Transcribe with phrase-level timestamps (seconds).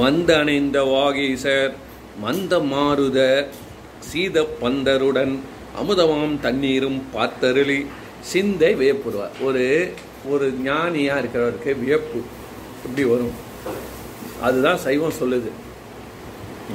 [0.00, 1.72] வந்தணைந்த வாகீசர்
[2.20, 3.48] மந்த மாருத
[3.98, 5.38] சீத பந்தருடன்
[5.80, 7.86] அமுதமாம் தண்ணீரும் பார்த்தருளி
[8.20, 9.92] சிந்தை வியப்புருவார் ஒரு
[10.28, 12.20] ஒரு ஞானியாக இருக்கிறவருக்கு வியப்பு
[12.84, 13.36] இப்படி வரும்.
[14.40, 15.50] அதுதான் சைவம் சொல்லுது.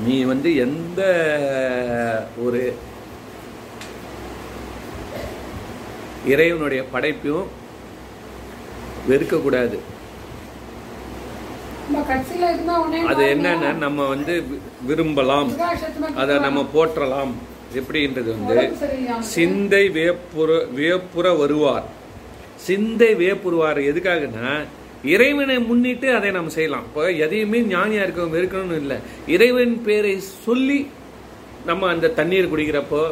[0.06, 1.02] நீ வந்து எந்த
[2.38, 2.74] ஒரு
[6.26, 7.48] இறைவனுடைய படைப்பையும்
[9.10, 9.84] வெறுக்கக்கூடாது நம்ம கட்சியில
[11.08, 11.74] இருந்தா உடனே
[13.12, 14.44] அது என்னன்னா நம்ம வந்து
[14.88, 15.52] விரும்பலாம்.
[16.16, 17.34] அதை நம்ம போற்றலாம்.
[17.80, 18.58] எப்படின்றது வந்து
[19.20, 21.86] சிந்தை வியப்புற வியப்புற வருவார்.
[22.68, 24.52] சிந்தை வியப்புருவார் எதுக்காகனா
[25.04, 26.86] இறைவனை முன்னிட்டு அதை நம்ம செய்யலாம்.
[26.90, 28.98] இப்போ எதையுமே ஞானியா இருக்கவங்க இருக்கணும்னு இல்லை.
[29.28, 30.80] இறைவன் பேரை சொல்லி
[31.66, 33.04] நம்ம அந்த தண்ணீர் குடிக்கிறப்போ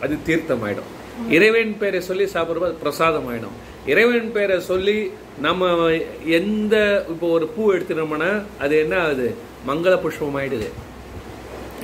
[0.00, 0.90] அது தீர்த்தமாயிடும்.
[1.36, 3.56] இறைவன் பேரை சொல்லி சாப்பிட்றப்போ அது பிரசாதம் ஆயிடும்
[3.92, 4.96] இறைவன் பேரை சொல்லி
[5.46, 5.70] நம்ம
[6.38, 6.76] எந்த
[7.12, 8.30] இப்போ ஒரு பூ எடுத்துட்டோம்னா
[8.64, 9.28] அது என்ன ஆகுது?
[9.68, 10.68] மங்கள புஷ்பம் ஆயிடுது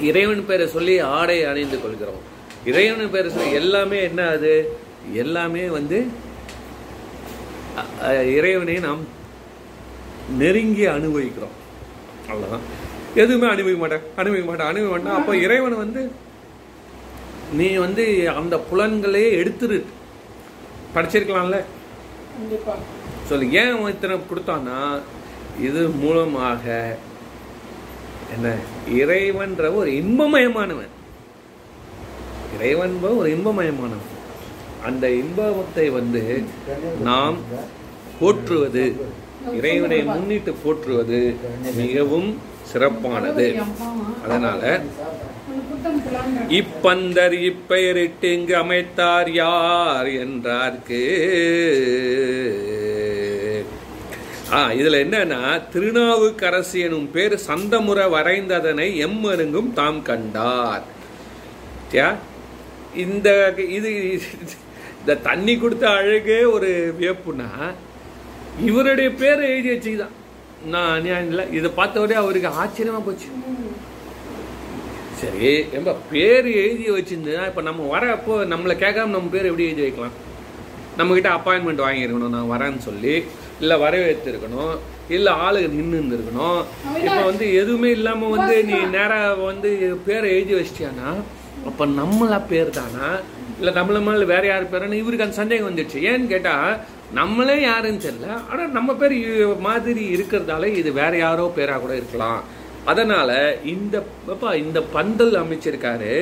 [0.08, 2.22] இறைவன் பேரை சொல்லி ஆடை அணிந்து கொள்கிறோம்.
[2.70, 4.54] இறைவன் பேரை சொல்லி எல்லாமே என்ன ஆகுது?
[5.22, 5.98] எல்லாமே வந்து
[8.38, 9.02] இறைவனை நாம்
[10.40, 11.54] நெருங்கி அனுபவிக்கிறோம்.
[12.30, 12.64] அவ்வளவுதான்.
[13.22, 14.04] எதுவுமே அனுபவிக்க மாட்டேன்.
[14.20, 14.68] அனுபவிக்க மாட்டேன்.
[14.70, 15.18] அனுபவிக்க மாட்டேன்.
[15.20, 16.02] அப்போ இறைவன் வந்து
[17.60, 18.04] நீ வந்து
[18.40, 19.78] அந்த புலன்களையே எடுத்துரு.
[20.96, 21.58] படிச்சிருக்கலாம்ல?
[23.28, 25.00] சொல்லு ஏன் இத்தனை கொடுத்தான்னா
[25.60, 26.96] இது மூலமாக
[28.34, 28.54] என்ன?
[28.92, 30.92] இறைவன்ற ஒரு இன்பமயமானவன்.
[32.56, 34.08] இறைவன் ஒரு இன்பமயமானவன்.
[34.84, 36.22] அந்த இன்பத்தை வந்து
[37.02, 37.36] நாம்
[38.20, 38.84] போற்றுவது
[39.52, 41.36] இறைவனை முன்னிட்டு போற்றுவது
[41.76, 42.38] மிகவும்
[42.72, 43.46] சிறப்பானது.
[44.24, 44.82] அதனால
[46.48, 51.00] இப்பந்தர் இப்பெயரிட்டு இங்கு அமைத்தார் யார் என்றார்க்கு?
[54.52, 55.40] ஆ இதுல என்னன்னா
[55.72, 60.82] திருநாவுக்கரசு எனும் பேர் சந்தமுறை வரைந்ததனை எம்மருங்கும் தாம் கண்டார்.
[61.92, 62.14] யா?
[62.94, 63.90] இந்த இது
[65.00, 67.50] இந்த தண்ணி கொடுத்த அழகே ஒரு வியப்புனா
[68.64, 70.16] இவருடைய பேர் எழுதி வச்சுதான்
[70.64, 71.44] நான் இல்லை.
[71.52, 73.28] இதை பார்த்த உடனே அவருக்கு ஆச்சரியமா போச்சு.
[75.22, 80.16] சரி ரொம்ப பேர் எழுதி வச்சிருந்தா இப்போ நம்ம வரப்போ நம்மளை கேட்காம நம்ம பேர் எப்படி எழுதி வைக்கலாம்?
[80.98, 83.14] நம்மக்கிட்ட அப்பாயின்மெண்ட் வாங்கியிருக்கணும் நான் வரேன்னு சொல்லி
[83.62, 84.72] இல்லை வரவேற்றிருக்கணும்
[85.16, 86.60] இல்லை ஆளுங்க நின்று இருந்திருக்கணும்
[87.06, 89.70] இப்போ வந்து எதுவுமே இல்லாமல் வந்து நீ நேராக வந்து
[90.06, 91.10] பேரை எழுதி வச்சிட்டியானா?
[91.68, 93.08] அப்போ நம்மளா பேர் தானா
[93.58, 95.98] இல்லை நம்மள மேலே வேற யார் பேருன்னு இவருக்கு அந்த சந்தேகம் வந்துடுச்சு.
[96.10, 96.72] ஏன்னு கேட்டால்
[97.20, 98.28] நம்மளே யாருன்னு தெரியல.
[98.50, 99.14] ஆனால் நம்ம பேர்
[99.68, 102.40] மாதிரி இருக்கிறதால இது வேற யாரோ பேராக கூட இருக்கலாம்.
[102.90, 103.36] அதனால்
[103.72, 103.94] இந்த
[104.32, 106.14] அப்பா இந்த பந்தல் அமைச்சிருக்காரு.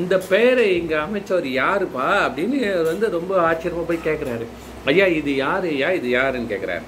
[0.00, 4.46] இந்த பெயரை இங்கே அமைச்சவர் யாருப்பா அப்படின்னு அவர் வந்து ரொம்ப ஆச்சரியமாக போய் கேட்குறாரு
[4.90, 5.88] ஐயா இது யார் ஐயா?
[5.98, 6.84] இது யாருன்னு கேட்கிறாரு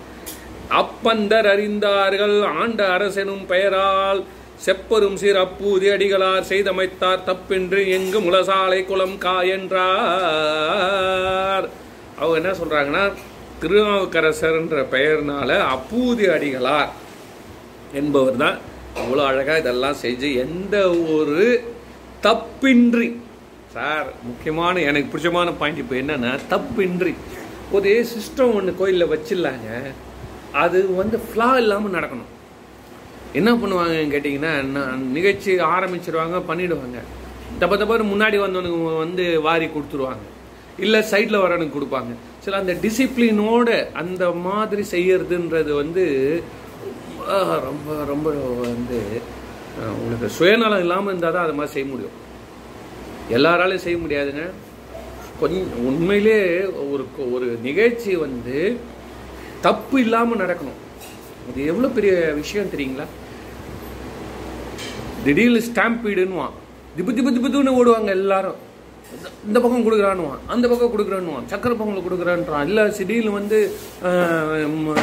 [0.80, 4.20] அப்பந்தர் அறிந்தார்கள் ஆண்ட அரசெனும் பெயரால்
[4.66, 7.24] செப்பரும் சீர் அப்பூதி அடிகளார் செய்தமைத்தார்.
[7.30, 9.86] தப்பென்று எங்கு முளசாலை குளம் கா என்றார்.
[12.20, 13.04] அவங்க என்ன சொல்கிறாங்கன்னா
[13.60, 16.90] திருநாவுக்கரசர்ன்ற பெயர்னால அப்பூதி அடிகளார்
[18.00, 18.58] என்பவர் தான்
[18.96, 20.76] அவ்வளோ அழகாக இதெல்லாம் செஞ்சு எந்த
[21.16, 21.42] ஒரு
[22.26, 23.08] தப்பின்றி
[23.74, 27.14] சார் முக்கியமான எனக்கு பிடிச்சமான பாயிண்ட் இப்போ என்னென்னா தப்பின்றி.
[27.76, 29.68] ஒரு சிஸ்டம் ஒன்று கோயிலில் வச்சிடலாங்க
[30.64, 32.30] அது வந்து ஃப்ளா இல்லாமல் நடக்கணும்.
[33.38, 36.98] என்ன பண்ணுவாங்கன்னு கேட்டிங்கன்னா நான் நிகழ்ச்சி ஆரம்பிச்சிருவாங்க பண்ணிவிடுவாங்க
[37.58, 40.24] தப்ப தப்ப முன்னாடி வந்தவனுக்கு வந்து வாரி கொடுத்துருவாங்க.
[40.84, 42.12] இல்லை சைடில் வரவனுக்கு கொடுப்பாங்க.
[42.44, 46.04] சில அந்த டிசிப்ளினோட அந்த மாதிரி செய்யறதுன்றது வந்து
[47.68, 48.28] ரொம்ப ரொம்ப
[48.68, 48.98] வந்து
[49.96, 52.16] உங்களுக்கு சுயநலம் இல்லாமல் இருந்தால் தான் அது மாதிரி செய்ய முடியும்.
[53.36, 54.44] எல்லாராலையும் செய்ய முடியாதுங்க.
[55.40, 56.38] கொஞ்சம் உண்மையிலே
[56.92, 58.56] ஒரு ஒரு நிகழ்ச்சி வந்து
[59.66, 60.78] தப்பு இல்லாமல் நடக்கணும்.
[61.50, 63.06] இது எவ்வளோ பெரிய விஷயம் தெரியுங்களா?
[65.26, 66.56] திடீர்னு ஸ்டாம்பீடுன்னுவான்.
[66.96, 68.58] திப்பு திப்பு திப்புன்னு ஓடுவாங்க எல்லாரும்.
[69.46, 70.38] இந்த- பக்கம் கொடுக்குறான்னுவான்.
[70.46, 71.52] அந்த பக்கம் கொடுக்குறான்னுவான்.
[71.52, 72.64] சக்கரை பொங்கல் கொடுக்குறான்றான்.
[72.64, 73.72] இல்லை சிடியில் வந்து
[74.04, 75.00] ஆஹ், ம-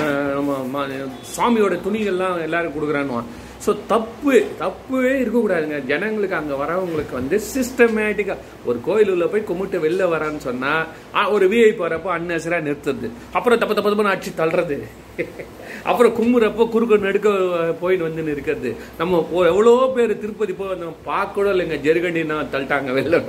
[1.78, 3.24] துணிகள்லாம் எல்லாரும் கொடுக்குறான்னுவான்.
[3.66, 5.86] ஸோ தப்பு தப்புவே இருக்கக்கூடாதுங்க.
[5.86, 10.86] ஜனங்களுக்கு அங்கே வரவங்களுக்கு வந்து சிஸ்டமேட்டிக்காக ஒரு கோயில் உள்ள போய் கும்பிட்டு வெளில வரான்னு சொன்னால்
[11.32, 13.10] ஒரு விஐபி வரப்போ அன்னசராக நிறுத்துறது.
[13.32, 14.84] அப்புறம் தப்பு தப்பு தப்புன்னு அடிச்சு தள்ளுறது.
[15.84, 18.76] அப்புறம் கும்புறப்போ குறுக்க நடுக்க போயின்னு வந்து நிற்கிறது.
[18.98, 21.78] நம்ம எவ்வளோ பேர் திருப்பதி போய் நம்ம பார்க்க கூட இல்லைங்க.
[21.78, 23.24] ஜெருகண்டினா தள்ளிட்டாங்க வெளில.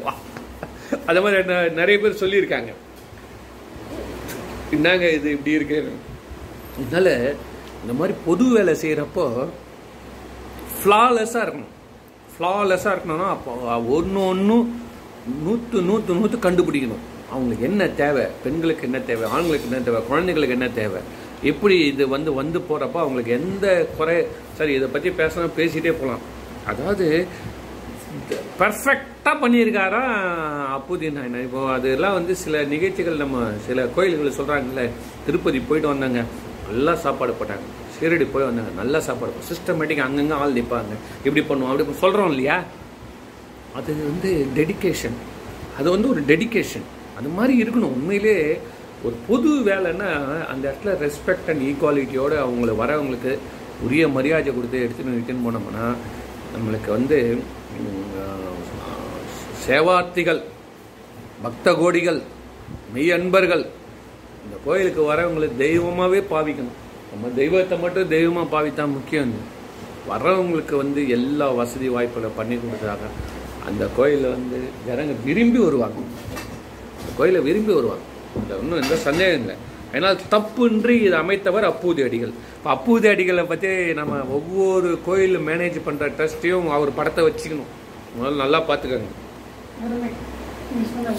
[1.07, 2.73] அதை மாதிரி ந- நிறைய பேர் சொல்லியிருக்காங்க.
[4.71, 5.93] என்னங்க இது இப்படி இருக்கு?
[6.89, 7.37] இதனால்
[7.81, 9.49] இந்த மாதிரி பொது வேலை செய்கிறப்போ
[10.85, 11.75] ஃப்ளாலெஸ்ஸாக இருக்கணும்.
[12.39, 14.81] ஃப்ளாலெஸ்ஸாக இருக்கணும்னா அப்போ ஒன்று ஒன்றும்
[15.43, 17.05] நூற்று நூற்று நூற்று கண்டுபிடிக்கணும்.
[17.31, 18.27] அவங்களுக்கு என்ன தேவை?
[18.43, 19.31] பெண்களுக்கு என்ன தேவை?
[19.31, 20.03] ஆண்களுக்கு என்ன தேவை?
[20.09, 21.01] குழந்தைகளுக்கு என்ன தேவை?
[21.43, 24.27] எப்படி இது வந்து வந்து போகிறப்ப அவங்களுக்கு எந்த குறை?
[24.57, 26.35] சரி இதை பற்றி பேசணும் பேசிகிட்டே போகலாம்
[26.67, 27.27] அதாவது
[28.61, 30.03] பர்ஃபெக்டாக பண்ணியிருக்காரா
[30.77, 31.41] அப்புதீன் நாயனா?
[31.47, 34.85] இப்போது அதெல்லாம் வந்து சில நிகழ்ச்சிகள் நம்ம சில கோயில்களில் சொல்கிறாங்கல்ல
[35.27, 36.23] திருப்பதி போயிட்டு வந்தாங்க
[36.69, 37.67] நல்லா சாப்பாடு போட்டாங்க.
[37.97, 40.95] ஷீரடி போய் வந்தாங்க நல்லா சாப்பாடு சிஸ்டமேட்டிக் அங்கங்கே ஆள் நிற்பாங்க
[41.27, 42.57] இப்படி பண்ணுவோம் அப்படி சொல்கிறோம் இல்லையா?
[43.79, 45.17] அது வந்து டெடிகேஷன்
[45.79, 46.87] அது வந்து ஒரு டெடிகேஷன்
[47.19, 47.95] அது மாதிரி இருக்கணும்.
[47.97, 48.37] உண்மையிலே
[49.07, 50.11] ஒரு பொது வேலைன்னா
[50.53, 53.33] அந்த இடத்துல ரெஸ்பெக்ட் அண்ட் ஈக்குவாலிட்டியோடு அவங்கள வரவங்களுக்கு
[53.87, 55.87] உரிய மரியாதை கொடுத்து எடுத்துன்னு இட்டுன்னு போனோம்னா
[56.55, 57.19] நம்மளுக்கு வந்து
[59.65, 60.41] சேவார்த்திகள்
[61.45, 62.21] பக்த கோடிகள்
[62.95, 63.65] மெய் அன்பர்கள்
[64.45, 66.77] இந்த கோயிலுக்கு வரவங்களுக்கு தெய்வமாகவே பாவிக்கணும்.
[67.13, 69.35] நம்ம தெய்வத்தை மட்டும் தெய்வமாக பாவித்தா முக்கியம்
[70.11, 73.07] வர்றவங்களுக்கு வந்து எல்லா வசதி வாய்ப்புகளை பண்ணி கொடுத்தாங்க
[73.69, 74.59] அந்த கோயிலில் வந்து
[74.89, 75.99] ஜனங்க விரும்பி வருவாங்க.
[76.99, 78.05] அந்த கோயிலை விரும்பி வருவாங்க.
[78.39, 79.57] அதில் ஒன்றும் எந்த சந்தேகம் இல்லை.
[79.91, 82.33] அதனால் தப்புன்றி இதை அமைத்தவர் அப்பூதி அடிகள்.
[82.57, 87.71] இப்போ அப்பூதி அடிகளை பற்றி நம்ம ஒவ்வொரு கோயில் மேனேஜ் பண்ணுற ட்ரஸ்ட்டையும் அவர் படத்தை வச்சுக்கணும்.
[88.17, 89.13] முதல்ல நல்லா பார்த்துக்கோங்க.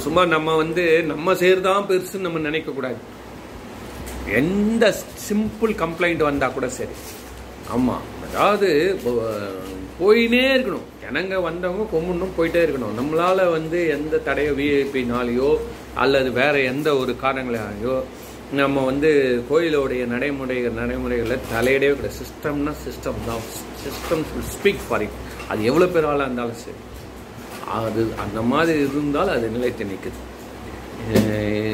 [0.06, 3.00] சும்மா நம்ம வந்து நம்ம செய்யறதான் பெருசுன்னு நம்ம நினைக்க கூடாது.
[4.40, 4.86] எந்த
[5.28, 6.96] சிம்பிள் கம்ப்ளைண்ட் வந்தா கூட சரி.
[7.76, 8.70] ஆமா அதாவது
[10.00, 10.88] போயினே இருக்கணும்.
[11.04, 12.96] ஜனங்க வந்தவங்க கொம்முன்னும் போயிட்டே இருக்கணும்.
[13.00, 15.52] நம்மளால வந்து எந்த தடையோ விஐபினாலேயோ
[16.04, 17.96] அல்லது வேற எந்த ஒரு காரணங்களாலேயோ
[18.52, 19.10] நம்ம வந்து
[19.50, 22.14] கோயிலோடைய நடைமுறை நடைமுறைகளை தலையிடவே கூடாது.
[22.20, 23.44] சிஸ்டம்னா சிஸ்டம் தான்.
[23.84, 25.18] சிஸ்டம் ஸ்பீக் ஃபார் இட்
[25.48, 26.78] அது எவ்வளோ பேர் இருந்தாலும் சரி.
[27.66, 30.20] அது அந்த மாதிரி இருந்தால் அது நிலைத்து நிற்குது.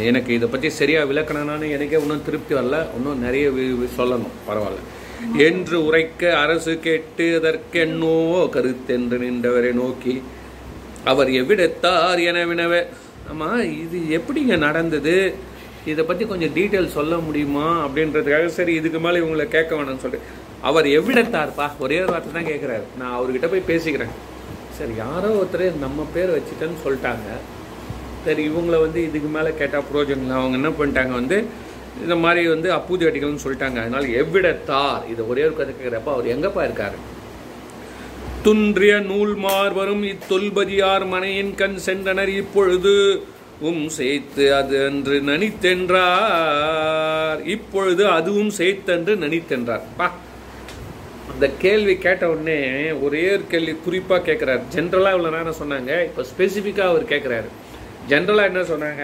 [0.10, 2.86] எனக்கு இதை பற்றி சரியாக விளக்கணும்னு எனக்கே இன்னும் திருப்தி வரல.
[2.96, 3.50] இன்னும் நிறைய
[3.98, 4.36] சொல்லணும்.
[4.48, 4.82] பரவாயில்ல.
[5.38, 10.22] என்று உரைக்க அரசு கேட்டு அதற்கென்னோ கருத்தென்று நின்றவரை நோக்கி
[11.06, 12.86] அவர் எவ்விடத்தார் என வினவ.
[13.30, 15.36] ஆமாம் இது எப்படிங்க நடந்தது?
[15.92, 20.30] இதை பற்றி கொஞ்சம் டீட்டெயில் சொல்ல முடியுமா அப்படின்றதுக்காக சரி இதுக்கு மேலே இவங்களை கேட்க வேணாம்னு சொல்லிட்டு.
[20.70, 21.66] அவர் எவ்விடத்தார்ப்பா?
[21.86, 24.14] ஒரே ஒரு வார்த்தை தான் கேட்குறாரு நான் அவர்கிட்ட போய் பேசிக்கிறேன்.
[24.78, 27.28] சரி யாரோ ஒருத்தர் நம்ம பேர் வச்சுட்டேன்னு சொல்லிட்டாங்க.
[28.26, 31.38] சரி இவங்கள வந்து இதுக்கு மேலே கேட்டால் புரோஜனம் அவங்க என்ன பண்ணிட்டாங்க வந்து
[32.04, 33.80] இந்த மாதிரி வந்து அப்பூதி அடிகள்னு சொல்லிட்டாங்க.
[33.84, 35.04] அதனால் எவ்விடத்தார்?
[35.12, 36.98] இதை ஒரே ஒரு கதை கேட்குறப்ப அவர் எங்கப்பா இருக்காரு?
[38.46, 42.96] துன்றிய நூல் மார்வரும் இத்தொல்பதியார் மனையின் கண் சென்றனர் இப்பொழுது.
[43.70, 46.02] உம் சேர்த்து அது என்று நனித்தென்றார்.
[47.56, 49.84] இப்பொழுது அதுவும் சேர்த்தென்று நனித்தென்றார்.
[50.00, 50.08] பா.
[51.34, 52.58] அந்த கேள்வி கேட்ட உடனே
[53.06, 55.92] ஒரே ஒரு கேள்வி குறிப்பாக கேட்குறாரு ஜென்ரலாக இவ்வளோ நேரம் சொன்னாங்க?
[56.10, 57.50] இப்போ ஸ்பெசிஃபிக்காக அவர் கேட்குறாரு
[58.12, 59.04] ஜென்ரலாக என்ன சொன்னாங்க?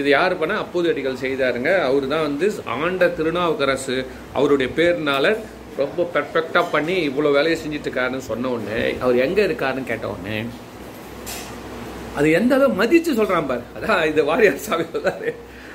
[0.00, 0.54] இது யார் பண்ண?
[0.64, 1.70] அப்போது அடிகள் செய்தாருங்க.
[1.88, 2.46] அவர் தான் வந்து
[2.78, 3.96] ஆண்ட திருநாவுக்கரசு.
[4.38, 5.26] அவருடைய பேர்னால
[5.82, 10.36] ரொம்ப பெர்ஃபெக்டாக பண்ணி இவ்வளோ வேலையை செஞ்சுட்டு இருக்காருன்னு சொன்ன உடனே அவர் எங்கே இருக்காருன்னு கேட்ட உடனே
[12.16, 13.62] அது எந்த அளவு மதிச்சு சொல்றான் பாரு.
[13.76, 14.86] அதான் இது வாரியார் சாமி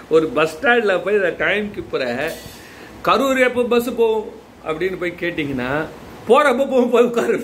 [0.09, 2.05] ஒரு பஸ் ஸ்டாண்ட்ல போய் இந்த டைம் போகிற
[3.07, 4.29] கரூர் எப்போ பஸ்ஸு போகும்
[4.67, 5.71] அப்படின்னு போய் கேட்டிங்கன்னா
[6.27, 7.39] போறப்ப போகும் போய் உட்காரு.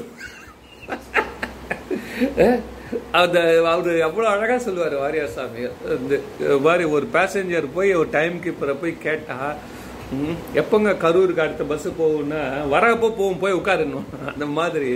[3.11, 3.37] அந்த
[3.71, 5.61] அவர் எவ்வளோ அழகா சொல்லுவார் வாரியார் சாமி.
[5.95, 6.15] இந்த
[6.57, 9.37] மாதிரி ஒரு பேசஞ்சர் போய் ஒரு டைம் கீப்பரை போய் கேட்டா
[10.09, 12.41] எப்போங்க எப்பங்க கரூருக்கு அடுத்த பஸ்ஸு போகும்னா
[12.73, 14.91] வரப்போ போகும் போய் உட்காருணும் அந்த மாதிரி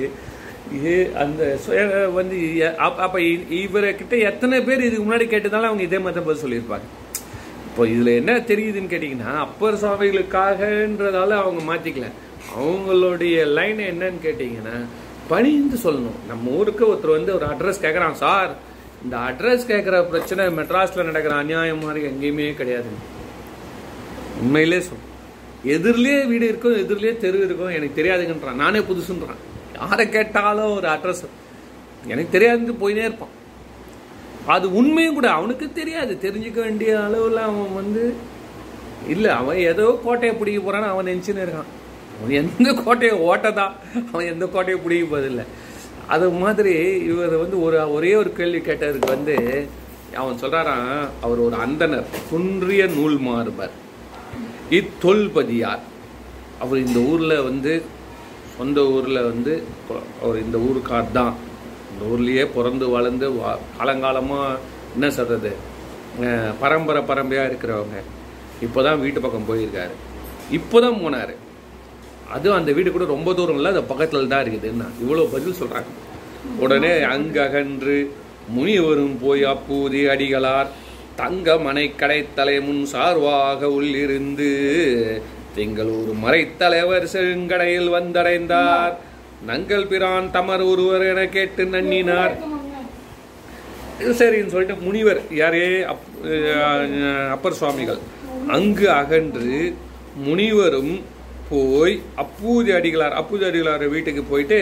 [0.77, 0.93] இது
[1.23, 1.81] அந்த சுய
[2.17, 2.37] வந்து
[2.87, 3.19] அப்போ அப்ப
[3.61, 6.87] இவர்கிட்ட எத்தனை பேர் இதுக்கு முன்னாடி கேட்டதால அவங்க இதே மாதிரி தான் பதில் சொல்லியிருப்பாங்க.
[7.67, 12.09] இப்போ இதில் என்ன தெரியுதுன்னு கேட்டிங்கன்னா அப்பர் சுவாமிகளுக்காகன்றதால அவங்க மாற்றிக்கல
[12.61, 14.75] அவங்களுடைய லைன் என்னன்னு கேட்டிங்கன்னா
[15.31, 16.17] பணிந்து சொல்லணும்.
[16.29, 18.51] நம்ம ஊருக்கு ஒருத்தர் வந்து ஒரு அட்ரஸ் கேட்குறான் சார்
[19.03, 22.91] இந்த அட்ரஸ் கேட்குற பிரச்சனை மெட்ராஸில் நடக்கிற அநியாயம் மாதிரி எங்கேயுமே கிடையாது.
[24.41, 25.07] உண்மையிலே சொல்
[25.75, 28.61] எதிரிலே வீடு இருக்கும் எதிரிலே தெரு இருக்கும் எனக்கு தெரியாதுங்கன்றான்.
[28.63, 29.41] நானே புதுசுன்றான்.
[29.81, 31.23] யாரை கேட்டாலும் ஒரு அட்ரஸ்
[32.07, 33.35] எனக்கு தெரியாதுன்னு போயினே இருப்பான்.
[34.53, 36.13] அது உண்மையும் கூட அவனுக்கு தெரியாது.
[36.23, 38.03] தெரிஞ்சுக்க வேண்டிய அளவில் அவன் வந்து
[39.13, 41.69] இல்லை அவன் ஏதோ கோட்டையை பிடிக்க போறான்னு அவன் நினச்சின்னு இருக்கான்.
[42.17, 43.67] அவன் எந்த கோட்டையை ஓட்டதா?
[44.11, 45.45] அவன் எந்த கோட்டையை பிடிக்க போதில்லை
[46.13, 46.73] அது மாதிரி
[47.11, 49.35] இவர் வந்து ஒரு ஒரே ஒரு கேள்வி கேட்டதுக்கு வந்து
[50.21, 50.89] அவன் சொல்றாராம்
[51.21, 53.73] அவர் ஒரு அந்தனர் குன்றிய நூல் மாறுபர்
[54.79, 55.83] இத்தொல்பதியார்.
[56.59, 57.73] அவர் இந்த ஊரில் வந்து
[58.61, 59.53] சொந்த ஊரில் வந்து
[59.89, 61.33] ஒரு அவர் இந்த ஊருக்கார் தான்
[61.91, 64.59] இந்த ஊர்லேயே பிறந்து வளர்ந்து வா- காலங்காலமாக
[64.95, 65.51] என்ன சொல்கிறது
[66.59, 67.97] பரம்பரை பரம்பரையாக இருக்கிறவங்க.
[68.61, 69.93] இப்போ தான் வீட்டு பக்கம் போயிருக்காரு.
[70.51, 71.33] இப்போதான் போனார்.
[72.29, 75.89] அதுவும் அந்த வீடு கூட ரொம்ப தூரம் இல்லை அது பக்கத்தில் தான் இருக்குதுன்னா இவ்வளோ பதில் சொல்கிறாங்க
[76.59, 77.97] உடனே அங்ககன்று
[78.49, 80.69] முனிவரும் போய் அப்பூதி அடிகளார்
[81.15, 84.51] தங்க மனை கடை தலைமுன் சார்வாக உள்ளிருந்து
[85.55, 88.93] திங்களூர் மறைத்தலைவர் செழுங்கடையில் வந்தடைந்தார்.
[89.49, 92.35] நங்கள் பிரான் தமர் ஒருவர் என கேட்டு நன்னினார்.
[94.19, 95.65] சரின்னு சொல்லிட்டு முனிவர் யாரே?
[95.91, 96.05] அப்
[97.35, 98.01] அப்பர் சுவாமிகள்.
[98.57, 99.57] அங்கு அகன்று
[100.27, 100.93] முனிவரும்
[101.49, 104.59] போய் அப்பூதி அடிகளார் அப்பூதி அடிகளார் வீட்டுக்கு போயிட்டு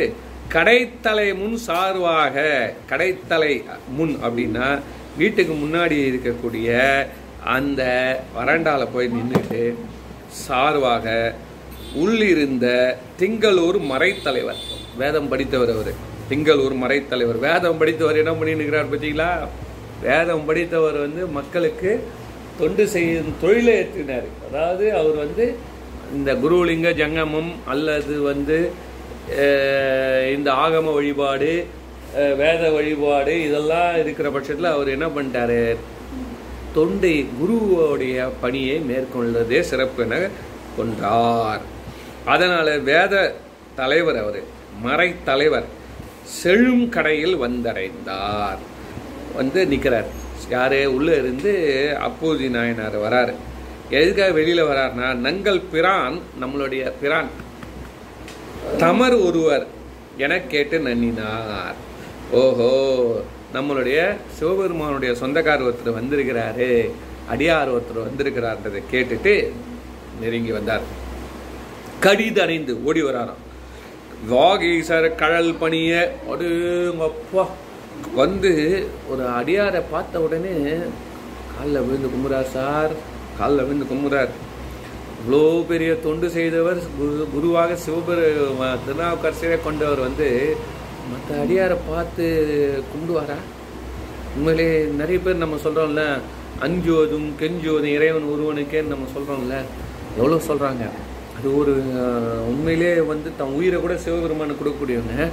[0.56, 2.46] கடைத்தலை முன் சார்வாக
[2.92, 3.54] கடைத்தலை
[3.98, 4.68] முன் அப்படின்னா
[5.22, 6.70] வீட்டுக்கு முன்னாடி இருக்கக்கூடிய
[7.56, 7.82] அந்த
[8.38, 9.64] வராண்டாவில் போய் நின்றுட்டு
[10.44, 11.08] சார்வாக
[12.02, 12.68] உள்ளிருந்த
[13.20, 14.62] திங்களூர் மறைத்தலைவர்.
[15.02, 15.92] வேதம் படித்தவர் அவர்.
[16.30, 17.40] திங்களூர் மறைத்தலைவர்.
[17.48, 19.30] வேதம் படித்தவர் என்ன பண்ணிட்டு பார்த்தீங்களா?
[20.08, 21.92] வேதம் படித்தவர் வந்து மக்களுக்கு
[22.60, 25.46] தொண்டு செய்யும் தொழிலை ஏற்றினார் அதாவது அவர் வந்து
[26.18, 28.58] இந்த குருலிங்க ஜங்கமம் அல்லது வந்து
[30.36, 31.52] இந்த ஆகம வழிபாடு
[32.42, 35.62] வேத வழிபாடு இதெல்லாம் இருக்கிற பட்சத்தில் அவர் என்ன பண்ணிட்டாரு?
[36.80, 40.28] தொண்டை குருவோடைய பணியை மேற்கொள்வதே சிறப்பு என
[40.78, 41.62] கொண்டார்
[42.26, 43.36] அதனால் வேத
[43.76, 44.44] தலைவர் அவர்
[44.82, 45.68] மறை தலைவர்
[46.44, 48.62] செழும் கடையில் வந்தடைந்தார்.
[49.36, 50.10] வந்து நிற்கிறார்
[50.50, 50.86] யாரே?
[50.86, 51.54] உள்ளே இருந்து
[52.02, 53.34] அப்போஜி நாயனார் வராரு.
[53.90, 57.30] எதுக்காக வெளியில் வரார்னா நங்கள் பிரான் நம்மளுடைய பிரான்.
[58.78, 59.68] தமர் ஒருவர்
[60.18, 61.78] என கேட்டு நன்னினார்.
[62.32, 62.72] ஓஹோ!
[63.54, 64.00] நம்மளுடைய
[64.38, 66.68] சிவபெருமானுடைய சொந்தக்கார் ஒருத்தர் வந்திருக்கிறாரு
[67.34, 69.34] அடியார் ஒருத்தர் வந்திருக்கிறார்ன்றதை கேட்டுட்டு
[70.22, 70.86] நெருங்கி வந்தார்.
[72.06, 73.42] கடிதடைந்து ஓடி வராராம்.
[74.32, 75.94] வாகீசர் கழல் பணிய
[76.34, 77.46] அடுங்கப்பா.
[78.16, 78.52] வந்து
[79.12, 80.54] ஒரு அடியாரை பார்த்த உடனே
[81.54, 82.94] காலில் விழுந்து கும்புறார் சார்
[83.40, 84.32] காலில் விழுந்து கும்புறார்
[85.20, 85.42] இவ்வளோ
[85.72, 88.28] பெரிய தொண்டு செய்தவர் குரு குருவாக சிவபெரு
[88.84, 90.30] திருநாவுக்கரசரே கொண்டவர் வந்து
[91.12, 92.26] மற்ற அடியாரை பார்த்து
[92.92, 93.38] கும்பிடுவாரா?
[94.36, 96.04] உண்மையிலே நிறைய பேர் நம்ம சொல்கிறோம்ல
[96.62, 99.56] அஞ்சோதும் கெஞ்சோதும் இறைவன் ஒருவனுக்கேன்னு நம்ம சொல்கிறோம்ல
[100.18, 100.84] எவ்வளோ சொல்கிறாங்க
[101.38, 101.74] அது ஒரு
[102.48, 105.30] உண்மையிலே வந்து தன் உயிரை கூட சிவபெருமானுக்கு கொடுக்கக்கூடியவங்க.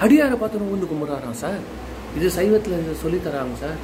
[0.00, 1.60] அடியாரை பார்த்து நூந்து கும்பிட்றாராம் சார்?
[2.16, 3.78] இது சைவத்தில் இது சொல்லித்தராங்க சார்.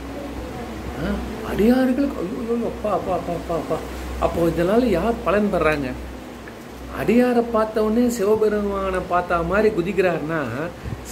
[1.01, 1.11] ஆ,
[1.51, 3.77] அடியார்களுக்கு ஐயோ, ஐயோ, அப்பா அப்பா அப்பா அப்பா அப்பா.
[4.21, 5.89] அப்போ இதனால் யார் பலன் பெறாங்க?
[7.01, 10.41] அடியாரை பார்த்த உடனே சிவபெருமானை பார்த்தா மாதிரி குதிக்கிறாருன்னா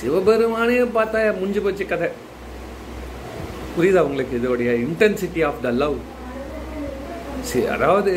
[0.01, 2.09] சிவபெருமானே பார்த்தா முடிஞ்சு போச்சு கதை.
[3.77, 5.99] புரியுதா உங்களுக்கு இதோடைய இன்டென்சிட்டி ஆஃப் த லவ்
[7.49, 8.15] சரி அதாவது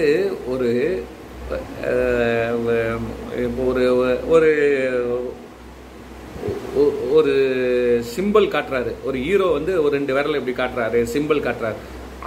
[0.52, 0.70] ஒரு
[3.46, 3.84] இப்போ ஒரு
[4.34, 4.52] ஒரு
[7.18, 7.34] ஒரு
[8.14, 8.92] சிம்பிள் காட்டுறாரு.
[9.08, 11.80] ஒரு ஹீரோ வந்து ஒரு ரெண்டு விரல் இப்படி காட்டுறாரு சிம்பிள் காட்டுறாரு.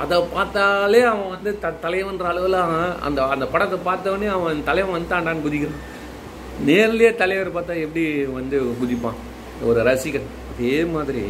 [0.02, 5.44] அதை பார்த்தாலே அவன் வந்து த தலைவன்ற அளவில் அவன் அந்த அந்த படத்தை பார்த்தவொடனே அவன் தலைவன் வந்துட்டான்டான்னு
[5.44, 5.84] குதிக்கிறான்.
[6.68, 8.04] நேர்லேயே தலைவர் பார்த்தா எப்படி
[8.38, 9.20] வந்து குதிப்பான்.
[9.68, 10.30] ஒரு ரசிகன்.
[10.52, 11.22] அதே மாதிரி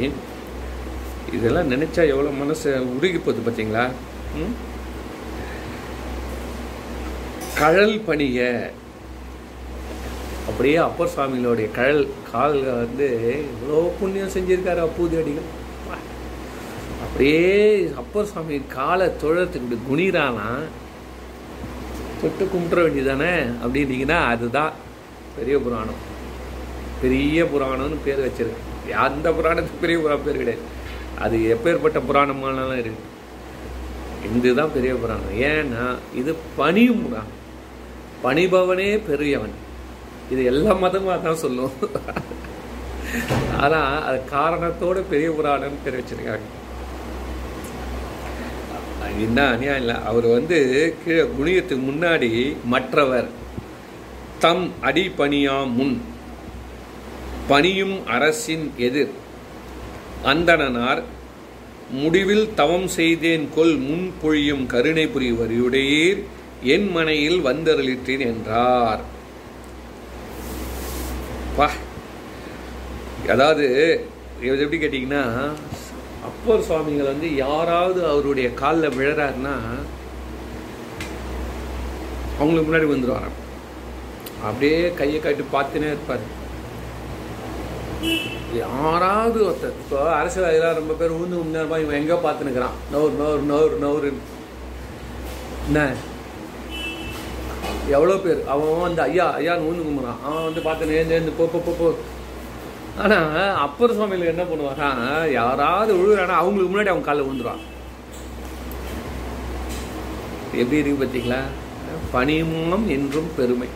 [1.37, 3.85] இதெல்லாம் நினச்சா எவ்வளோ மனசு உருகி போகுது பார்த்தீங்களா?
[7.61, 8.41] கழல் பணிய
[10.49, 13.07] அப்படியே அப்பர் சுவாமிகளுடைய கழல் காலில் வந்து
[13.51, 15.51] இவ்வளோ புண்ணியம் செஞ்சிருக்காரு அப்பூதி அடிகள்
[17.15, 20.47] அப்படியே அப்பர் சுவாமி காலை தொழத்துக்கு இப்படி குனிறானா
[22.21, 24.73] தொட்டு கும்பிட வேண்டியதானே அப்படின்னீங்கன்னா அதுதான்
[25.37, 26.01] பெரிய புராணம்.
[27.03, 28.91] பெரிய புராணம்னு பேர் வச்சிருக்கு.
[29.05, 30.65] அந்த புராணத்துக்கு பெரிய புராணம் பேர் கிடையாது.
[31.19, 33.07] அது எப்பேற்பட்ட புராணமானாலும் இருக்கு.
[34.35, 35.39] இதுதான் பெரிய புராணம்.
[35.51, 37.39] ஏன்னா இது பணியும் புராணம்.
[38.25, 39.57] பணிபவனே பெரியவன்.
[40.31, 41.73] இது எல்லா மதமாக தான் சொல்லும்.
[43.61, 46.51] ஆனால் அது காரணத்தோட பெரிய புராணம்னு பேர் வச்சிருக்காங்க.
[49.21, 49.97] என்ன அநியாயம் இல்லை.
[50.05, 50.59] அவர் வந்து
[51.05, 53.29] கீழே குணியத்துக்கு முன்னாடி மற்றவர்.
[54.39, 55.13] தம் அடி
[55.67, 56.03] முன்.
[57.49, 59.15] பணியும் அரசின் எதிர்.
[60.25, 61.03] அந்தணனார்
[61.91, 66.23] முடிவில் தவம் செய்தேன் கொல் முன் பொழியும் கருணை புரிவரையுடையீர்
[66.63, 69.03] என் மனையில் வந்தருளிட்டேன் என்றார்.
[71.57, 71.71] பா
[73.29, 73.67] அதாவது
[74.43, 75.53] எப்படி கேட்டிங்கன்னா
[76.29, 79.55] அப்பர் சுவாமிகள் வந்து யாராவது அவருடைய காலில் விழறாருன்னா
[82.39, 83.41] அவங்களுக்கு முன்னாடி வந்துடுவாராம்
[84.47, 86.25] அப்படியே கையை காட்டி பார்த்துனே இருப்பார்.
[88.63, 92.77] யாராவது ஒருத்தர் இப்போ அரசியல்வாதிகளாக ரொம்ப பேர் ஊந்து முன்னேறமா இவன் எங்கே பார்த்துனுக்குறான்.
[92.95, 94.11] நோர் நோர் நோர் நோரு
[95.69, 95.81] என்ன?
[97.97, 98.43] எவ்வளோ பேர்?
[98.53, 101.89] அவன் வந்து ஐயா ஐயான்னு ஊந்து கும்புறான் அவன் வந்து பார்த்து நேர்ந்து போ போ போ.
[103.03, 104.89] ஆனால் அப்பர் சுவாமியில் என்ன பண்ணுவாரா
[105.39, 107.63] யாராவது விழுகிறானா அவங்களுக்கு முன்னாடி அவங்க காலில் விழுந்துருவான்
[110.61, 111.41] எப்படி இருக்கு பார்த்தீங்களா?
[112.13, 113.69] பணிமுகம் என்றும் பெருமை.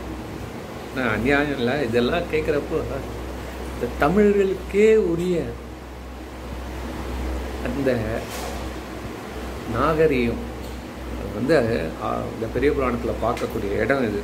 [1.14, 2.78] அநியாயம் இல்லை இதெல்லாம் கேட்குறப்போ
[3.72, 5.38] இந்த தமிழர்களுக்கே உரிய
[7.68, 7.90] அந்த
[9.74, 10.44] நாகரிகம்.
[11.36, 11.56] வந்து
[12.34, 14.20] இந்த பெரிய புராணத்தில் பார்க்கக்கூடிய இடம் இது.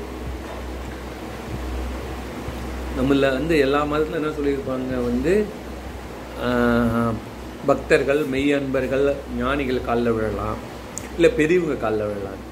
[2.97, 5.33] நம்மள வந்து எல்லா மதத்தில் என்ன சொல்லியிருப்பாங்க வந்து
[7.69, 9.07] பக்தர்கள் மெய் அன்பர்கள்
[9.39, 10.59] ஞானிகள் காலில் விழலாம்
[11.17, 12.43] இல்லை பெரியவங்க காலில் விழலாம்.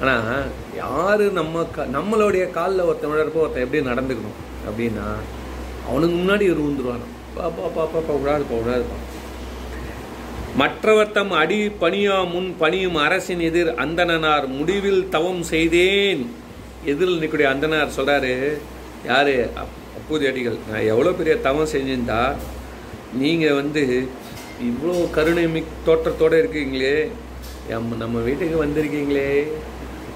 [0.00, 0.46] ஆனால்
[0.82, 4.38] யார் நம்ம க நம்மளுடைய காலில் ஒருத்தன் விழறப்போ ஒருத்தன் எப்படி நடந்துக்கணும்?
[4.68, 5.06] அப்படின்னா
[5.88, 6.62] அவனுக்கு முன்னாடி ஒரு
[7.36, 8.98] பாப்பா பாப்பா பா விழாதுப்பா
[10.60, 16.22] மற்றவர் தம் அடி பணியா முன் பணியும் அரசின் எதிர் அந்தணனார் முடிவில் தவம் செய்தேன்.
[16.92, 18.34] எதிரில் நிற்கக்கூடிய அந்தனார் சொல்கிறாரு
[19.06, 19.28] யார்?
[19.28, 22.34] அப்- அப்பூதி அடிகள் நான் எவ்வளோ பெரிய தவம் செஞ்சிருந்தா
[23.14, 24.08] நீங்கள் வந்து
[24.62, 27.08] இவ்வளோ கருணை மிக் தோற்றத்தோடு இருக்கீங்களே.
[27.70, 29.46] எம் நம்ம வீட்டுக்கு வந்திருக்கீங்களே.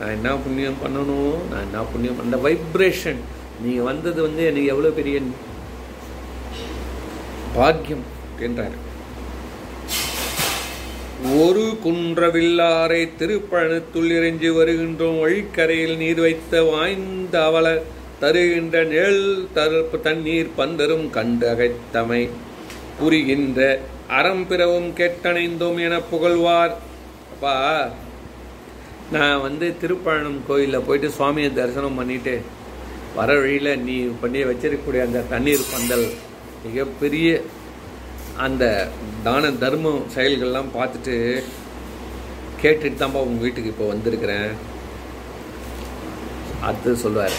[0.00, 1.34] நான் என்ன புண்ணியம் பண்ணணும்?
[1.50, 3.16] நான் என்ன புண்ணியம் பண்ண வைப்ரேஷன்
[3.62, 5.20] நீங்கள் வந்தது வந்து எனக்கு எவ்வளோ பெரிய
[7.54, 8.02] பாக்கியம்
[8.40, 8.90] என்றார்.
[11.36, 15.20] ஒரு குன்றவில்லாரை திருப்பழனத்துள் இறைஞ்சி வருகின்றோம்.
[15.20, 17.82] வழிக்கரையில் நீர் வைத்த வாய்ந்த அவலை
[18.22, 19.26] தருகின்ற நிழல்
[19.56, 22.22] தருப்பு தண்ணீர் பந்தரும் கண்டகைத்தமை.
[22.98, 23.60] புரிகின்ற
[24.18, 26.74] அறம் பிறவும் கெட்டணைந்தோம் என புகழ்வார்.
[27.32, 27.54] அப்பா
[29.14, 32.34] நான் வந்து திருப்பழனம் கோயிலில் போயிட்டு சுவாமியை தரிசனம் பண்ணிட்டு
[33.16, 36.06] வர வழியில் நீ பண்ணி வச்சிருக்கக்கூடிய அந்த தண்ணீர் பந்தல்
[36.64, 37.28] மிகப்பெரிய
[38.44, 38.64] அந்த
[39.26, 41.16] தான தர்மம் செயல்கள்லாம் பார்த்துட்டு
[42.62, 44.52] கேட்டுட்டு தான்ப்பா உங்கள் வீட்டுக்கு இப்போ வந்திருக்கிறேன்.
[46.68, 47.36] அது சொல்லுவார்.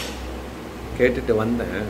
[1.00, 1.85] கேட்டுட்டு வந்தேன்.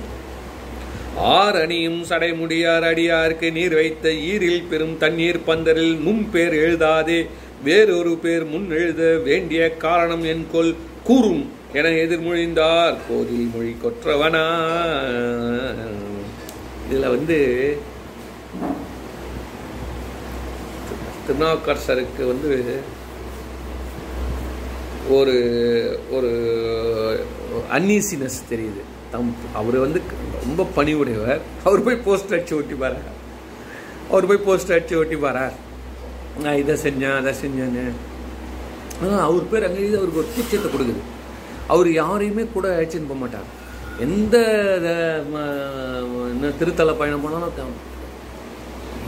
[1.17, 7.19] ஆர் அணியும் சடைமுடியார் அடியாருக்கு நீர் வைத்த ஈரில் பெரும் தண்ணீர் பந்தரில் முன் பேர் எழுதாதே
[7.63, 11.43] வேறொரு பேர் முன் எழுத வேண்டிய காரணம் என் கொல் கூறும்
[11.73, 12.95] என எதிர்மொழிந்தார்.
[13.09, 14.45] கோதில் மொழி கொற்றவனா?
[16.87, 17.39] இதில் வந்து
[21.25, 22.79] திருநாவுக்கரசருக்கு வந்து
[25.09, 25.37] ஒரு
[26.11, 26.31] ஒரு
[27.71, 28.83] அன்னீசினஸ் தெரியுது.
[29.13, 29.99] தம் அவர் வந்து
[30.45, 31.41] ரொம்ப பணிவுடையவர்.
[31.67, 33.09] அவர் போய் போஸ்டர் அடிச்சு ஒட்டி பாரார்
[34.11, 35.55] அவர் போய் போஸ்டர் அடிச்சு ஒட்டி பாரார்.
[36.43, 37.85] நான் இதை செஞ்சேன் அதை செஞ்சேன்னு.
[39.01, 41.01] ஆனால் அவர் பேர் அங்கே இது அவருக்கு ஒரு கூச்சத்தை கொடுக்குது.
[41.73, 43.49] அவர் யாரையுமே கூட அழைச்சின்னு போக மாட்டார்.
[44.05, 44.35] எந்த
[46.33, 47.73] என்ன திருத்தல பயணம் போனாலும் தான்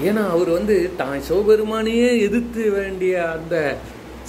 [0.08, 3.56] ஏன்னா அவர் வந்து தான் சிவபெருமானையே எதிர்த்து வேண்டிய அந்த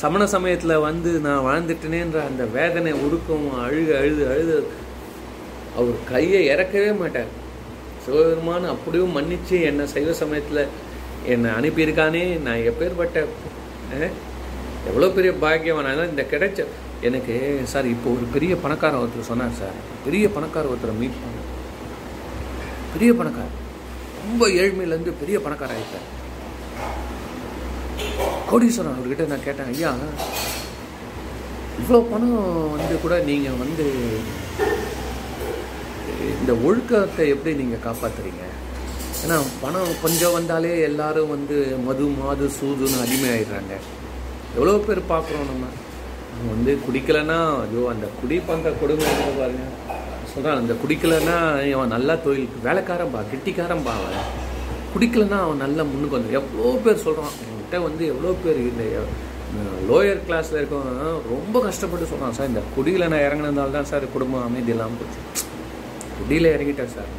[0.03, 4.57] சமண சமயத்தில் வந்து நான் வாழ்ந்துட்டேனேன்ற அந்த வேதனை உருக்கம் அழுக அழுது அழுது
[5.77, 7.31] அவர் கையை இறக்கவே மாட்டார்.
[8.05, 10.63] சிவபெருமான் அப்படியும் மன்னிச்சு என்னை சைவ சமயத்தில்
[11.33, 13.17] என்னை அனுப்பியிருக்கானே நான் எப்பேற்பட்ட
[14.91, 16.61] எவ்வளோ பெரிய பாக்கியவான் இந்த கிடைச்ச
[17.01, 17.35] எனக்கு
[17.73, 21.41] சார் இப்போ ஒரு பெரிய பணக்காரன் ஒருத்தர் சொன்னார் சார் பெரிய பணக்கார ஒருத்தரை மீட் பண்ண.
[22.93, 23.49] பெரிய பணக்கார
[24.21, 26.07] ரொம்ப ஏழ்மையிலேருந்து பெரிய பணக்கார ஆகிட்டார்
[28.51, 29.91] கோடீஸ்வரன் அவர்கிட்ட நான் கேட்டேன் ஐயா
[31.81, 32.39] இவ்வளோ பணம்
[32.75, 33.87] வந்து கூட நீங்கள் வந்து
[36.35, 38.45] இந்த ஒழுக்கத்தை எப்படி நீங்கள் காப்பாத்துறீங்க?
[39.25, 43.75] ஏன்னா பணம் கொஞ்சம் வந்தாலே எல்லாரும் வந்து மது மாது சூதுன்னு அடிமையாயிடுறாங்க.
[44.57, 45.67] எவ்வளோ பேர் பார்க்குறோம் நம்ம?
[46.33, 48.37] அவன் வந்து குடிக்கலைன்னா ஐயோ அந்த குடி
[48.83, 49.67] கொடுமை பாருங்க.
[50.33, 51.37] சொல்கிறான் அந்த குடிக்கலைன்னா
[51.77, 54.27] அவன் நல்லா தொழில் வேலைக்காரன் பா கெட்டிக்காரன் பா அவன்.
[54.95, 58.85] குடிக்கலைன்னா அவன் நல்லா முன்னுக்கு வந்து எவ்வளோ பேர் சொல்கிறான் அவன்கிட்ட வந்து எவ்வளோ பேர் இந்த
[59.89, 61.01] லோயர் கிளாஸில் இருக்கவன்
[61.33, 65.21] ரொம்ப கஷ்டப்பட்டு சொல்கிறான் சார் இந்த குடியில் நான் இறங்கினதால தான் சார் குடும்பம் அமைதி இல்லாமல் போச்சு.
[66.19, 67.11] குடியில் இறங்கிட்டேன் சார்.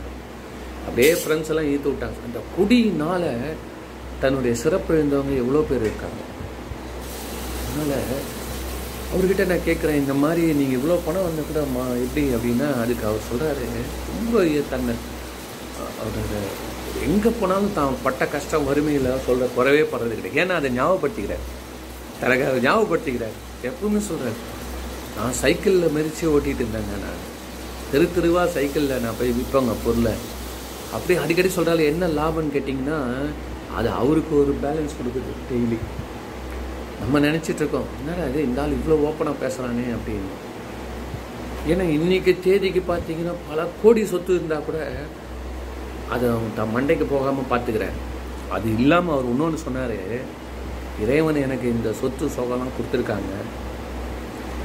[0.87, 3.23] அப்படியே ஃப்ரெண்ட்ஸ் எல்லாம் ஈர்த்து விட்டாங்க அந்த குடியினால
[4.21, 6.21] தன்னுடைய சிறப்பு எழுந்தவங்க எவ்வளோ பேர் இருக்காங்க?
[7.67, 8.23] அதனால்
[9.13, 13.27] அவர்கிட்ட நான் கேட்குறேன் இந்த மாதிரி நீங்கள் இவ்வளோ பணம் வந்த கூட மா எப்படி அப்படின்னா அதுக்கு அவர்
[13.29, 13.67] சொல்கிறாரு
[14.15, 14.95] ரொம்ப தன்னை
[16.05, 16.33] அவர்
[17.07, 20.39] எங்கே போனாலும் தான் பட்ட கஷ்டம் வறுமையில் சொல்கிற குறவே படுறது கிடையாது.
[20.43, 21.45] ஏன்னா அதை ஞாபகப்படுத்திக்கிறார்.
[22.21, 23.35] தரக அதை ஞாபகப்படுத்திக்கிறார்.
[23.69, 24.39] எப்பவுமே சொல்கிறார்
[25.17, 27.21] நான் சைக்கிளில் மெரிச்சு ஓட்டிகிட்டு இருந்தேங்க நான்.
[27.91, 30.13] தெரு தெருவாக சைக்கிளில் நான் போய் விற்பேங்க பொருளை.
[30.95, 32.97] அப்படியே அடிக்கடி சொல்கிறாரு என்ன லாபம்னு கேட்டிங்கன்னா
[33.77, 35.79] அது அவருக்கு ஒரு பேலன்ஸ் கொடுக்குது டெய்லி
[37.01, 40.31] நம்ம நினச்சிட்ருக்கோம் என்னடா இது இந்த ஆள் இவ்வளோ ஓப்பனாக பேசுகிறானே அப்படின்னு.
[41.71, 44.79] ஏன்னா இன்றைக்கி தேதிக்கு பார்த்தீங்கன்னா பல கோடி சொத்து இருந்தால் கூட
[46.13, 47.97] அதை அவன் தன் மண்டைக்கு போகாமல் பார்த்துக்கிறேன்
[48.55, 49.97] அது இல்லாமல் அவர் இன்னொன்று சொன்னார்
[51.03, 53.33] இறைவன் எனக்கு இந்த சொத்து சோகம்லாம் கொடுத்துருக்காங்க.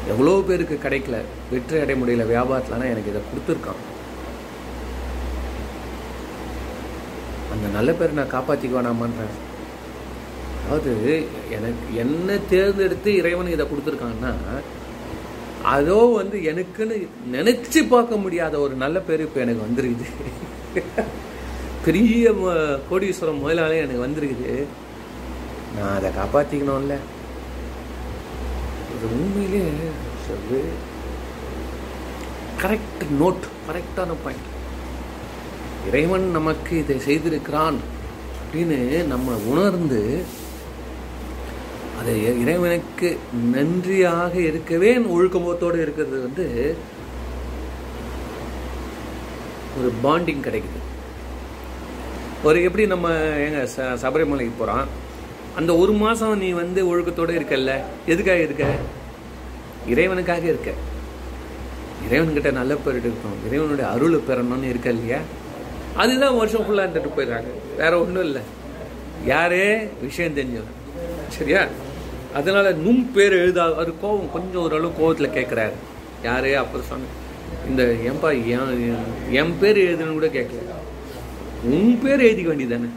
[0.09, 1.17] எவ்வளோ பேருக்கு கிடைக்கல
[1.51, 3.81] வெற்றி அடைய முடியல வியாபாரத்தில்னா எனக்கு இதை கொடுத்துருக்கான்
[7.53, 9.35] அந்த நல்ல பேரை நான் காப்பாற்றிக்க வேணாமான்றேன்
[10.65, 10.93] அதாவது
[11.51, 14.33] எனக்கு என்ன தேர்ந்தெடுத்து இறைவன் இதை கொடுத்துருக்காங்கன்னா
[15.65, 16.97] அதோ வந்து எனக்குன்னு
[17.33, 20.07] நினச்சி பார்க்க முடியாத ஒரு நல்ல பேர் இப்போ எனக்கு வந்துருக்குது.
[21.85, 22.55] பெரிய ம-
[22.91, 24.55] கோடீஸ்வரம் முதலாளி எனக்கு வந்துருக்குது.
[25.77, 26.97] நான் அதை காப்பாற்றிக்கணும்ல
[28.93, 29.63] இது உண்மையிலே
[30.27, 30.61] சொல்லு
[32.63, 34.49] கரெக்ட் நோட் கரெக்டான பாயிண்ட்
[35.89, 37.79] இறைவன் நமக்கு இதை செய்திருக்கிறான்
[38.37, 40.01] அப்படின்னு நம்ம உணர்ந்து
[42.01, 43.09] அது இறைவனுக்கு
[43.51, 46.47] நன்றியாக இருக்கவே ஒழுக்கமோத்தோடு இருக்கிறது வந்து
[49.79, 50.81] ஒரு பாண்டிங் கிடைக்குது.
[52.45, 53.09] ஒரு எப்படி நம்ம
[53.47, 54.89] எங்க ச சபரிமலைக்கு போகிறோம்
[55.57, 57.73] அந்த ஒரு மாதம் நீ வந்து ஒழுக்கத்தோடு இருக்கல்ல?
[58.07, 58.65] எதுக்காக இருக்க?
[59.89, 60.71] இறைவனுக்காக இருக்க.
[62.11, 65.19] இறைவன்கிட்ட நல்ல பேர் எடுக்கணும் இறைவனுடைய அருள் பெறணும்னு இருக்க இல்லையா?
[65.97, 67.51] அதுதான் வருஷம் ஃபுல்லாக இருந்துட்டு போயிடுறாங்க.
[67.77, 68.43] வேற ஒன்றும் இல்லை.
[69.27, 70.79] யாரே விஷயம் தெரிஞ்சவன்
[71.29, 71.67] சரியா?
[72.35, 74.31] அதனால நும் பேர் எழுதாது அவர் கோவம்.
[74.33, 75.77] கொஞ்சம் ஓரளவு கோவத்தில் கேட்குறாரு
[76.23, 76.55] யாரே?
[76.55, 77.21] அப்புறம் சொன்ன
[77.69, 78.97] இந்த ஏன்பா என்
[79.31, 80.61] என் பேர் எழுதுன்னு கூட கேட்கல
[81.65, 82.89] உன் பேர் எழுதிக்க வேண்டியதானே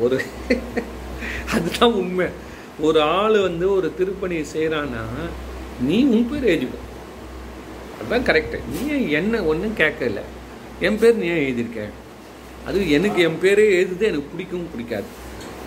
[0.00, 0.20] ஒரு
[1.54, 2.26] அதுதான் உண்மை.
[2.80, 5.02] ஒரு ஆள் வந்து ஒரு திருப்பணியை செய்கிறான்னா
[5.80, 6.80] நீ உன் பேர் எழுதிக்கோ.
[7.98, 10.22] அதுதான் கரெக்டு நீ ஏன் என்ன ஒன்றும் கேட்கல.
[10.80, 11.82] என் பேர் நீ ஏன் எழுதியிருக்க?
[12.66, 15.08] அது எனக்கு என் பேரே எழுதுது எனக்கு பிடிக்கும் பிடிக்காது.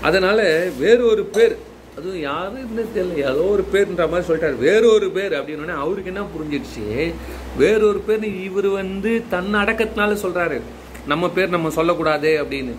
[0.02, 0.46] அதனால்
[0.80, 1.56] வேறொரு பேர்
[1.98, 4.58] அதுவும் யாருன்னு தெரியல ஏதோ ஒரு பேர்ன்ற மாதிரி சொல்லிட்டாரு.
[4.58, 7.14] வேறொரு பேர் அப்படின்னோடனே அவருக்கு என்ன புரிஞ்சிடுச்சு
[7.58, 10.60] வேறொரு பேர் இவர் வந்து தன் அடக்கத்தினால சொல்கிறாரு
[11.08, 12.76] நம்ம பேர் நம்ம சொல்லக்கூடாது அப்படின்னு.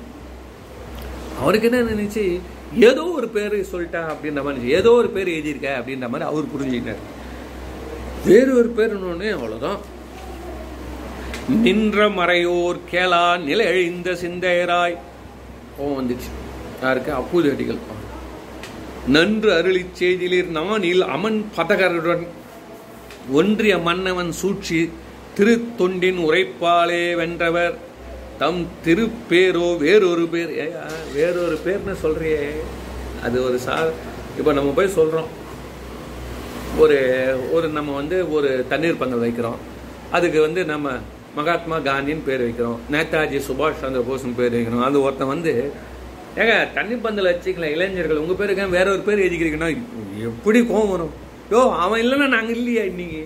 [1.41, 2.25] அவருக்கு என்ன நினைச்சு?
[2.75, 6.97] ஏதோ ஒரு பேர் சொல்லிட்டேன் அப்படின்ற மாதிரி ஏதோ ஒரு பேர் எழுதியிருக்க அப்படின்ற மாதிரி அவர் புரிஞ்சுக்கிட்டார்.
[8.25, 9.79] வேறு ஒரு பேர் இன்னொன்னு அவ்வளோதான்
[11.49, 14.97] நின்ற மறையோர் கேளா நிலை அழிந்த சிந்தையராய்.
[15.79, 16.31] கோவம் வந்துச்சு.
[16.83, 17.13] யாருக்கு?
[17.13, 17.79] அப்பூதடிகள்.
[19.09, 22.27] நன்று அருளி செய்திலிர் நானில் அமன் பதகருடன்
[23.31, 24.91] ஒன்றிய மன்னவன் சூழ்ச்சி
[25.35, 27.79] திருத்தொண்டின் உரைப்பாலே வென்றவர்.
[28.41, 30.51] தம் திருப்பேரோ வேறொரு பேர்.
[30.65, 30.83] ஏயா
[31.17, 32.43] வேறொரு பேர்னு சொல்கிறியே
[33.27, 33.77] அது ஒரு சா
[34.39, 35.31] இப்போ நம்ம போய் சொல்கிறோம்
[36.83, 36.99] ஒரு
[37.57, 39.59] ஒரு நம்ம வந்து ஒரு தண்ணீர் பந்தல் வைக்கிறோம்.
[40.17, 40.89] அதுக்கு வந்து நம்ம
[41.39, 42.79] மகாத்மா காந்தின்னு பேர் வைக்கிறோம்.
[42.95, 44.87] நேதாஜி சுபாஷ் சந்திர போஸ்னு பேர் வைக்கிறோம்.
[44.89, 45.53] அது ஒருத்தன் வந்து
[46.43, 49.71] ஏங்க தண்ணீர் பந்தல் வச்சுக்கலாம் இளைஞர்கள் உங்கள் பேருக்கு வேற ஒரு பேர் எழுதிக்கிறீங்கன்னா
[50.29, 51.13] எப்படி கோவம் வரும்?
[51.53, 53.21] யோ அவன் இல்லைன்னா நாங்கள் இல்லையா இன்னைக்கு?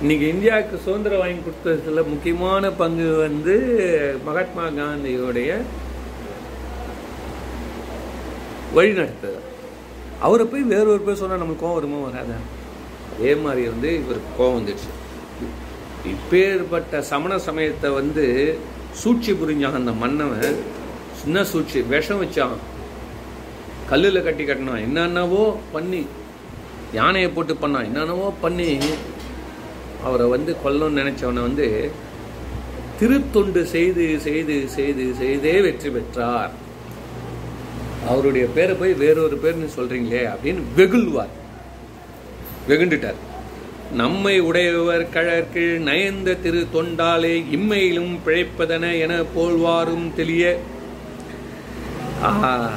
[0.00, 3.54] இன்னைக்கு இந்தியாவுக்கு சுதந்திரம் வாங்கி கொடுத்ததுல முக்கியமான பங்கு வந்து
[4.26, 5.50] மகாத்மா காந்தியோடைய
[8.74, 9.40] வழிநடத்துது
[10.26, 12.36] அவரை போய் வேற ஒரு பேர் சொன்னால் நம்மளுக்கு கோவம் வருமோ வராதா?
[13.14, 14.90] அதே மாதிரி வந்து இவருக்கு கோவம் வந்துடுச்சு.
[16.12, 18.26] இப்பேற்பட்ட சமண சமயத்தை வந்து
[19.02, 20.62] சூழ்ச்சி புரிஞ்சான் அந்த மன்னவன்.
[21.22, 22.56] சின்ன சூழ்ச்சி விஷம் வச்சான்.
[23.90, 24.86] கல்லில் கட்டி கட்டினான்.
[24.88, 26.04] என்னென்னவோ பண்ணி
[26.92, 27.88] யானையை போட்டு பண்ணான்.
[27.90, 28.70] என்னென்னவோ பண்ணி
[30.06, 31.90] அவரை வந்து கொல்லணும்னு நினச்சவனை வந்து
[32.98, 36.52] திருத்தொண்டு செய்து செய்து செய்து செய்தே வெற்றி பெற்றார்.
[38.08, 41.34] அவருடைய பேரை போய் வேறொரு பேர்னு சொல்கிறீங்களே அப்படின்னு வெகுள்வார்.
[42.68, 43.20] வெகுண்டுட்டார்.
[43.94, 50.58] நம்மை உடையவர் கழற்கு நயந்த திரு தொண்டாலே இம்மையிலும் பிழைப்பதென என போல்வாரும் தெளிய.
[52.22, 52.70] ஆஹா.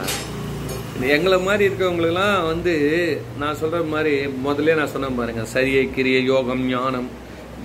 [1.07, 2.73] எங்களை மாதிரி இருக்கவங்களுக்கெல்லாம் வந்து
[3.39, 4.13] நான் சொல்கிற மாதிரி
[4.45, 7.09] முதல்ல நான் சொன்ன பாருங்கள் சரியை கிரிய யோகம் ஞானம்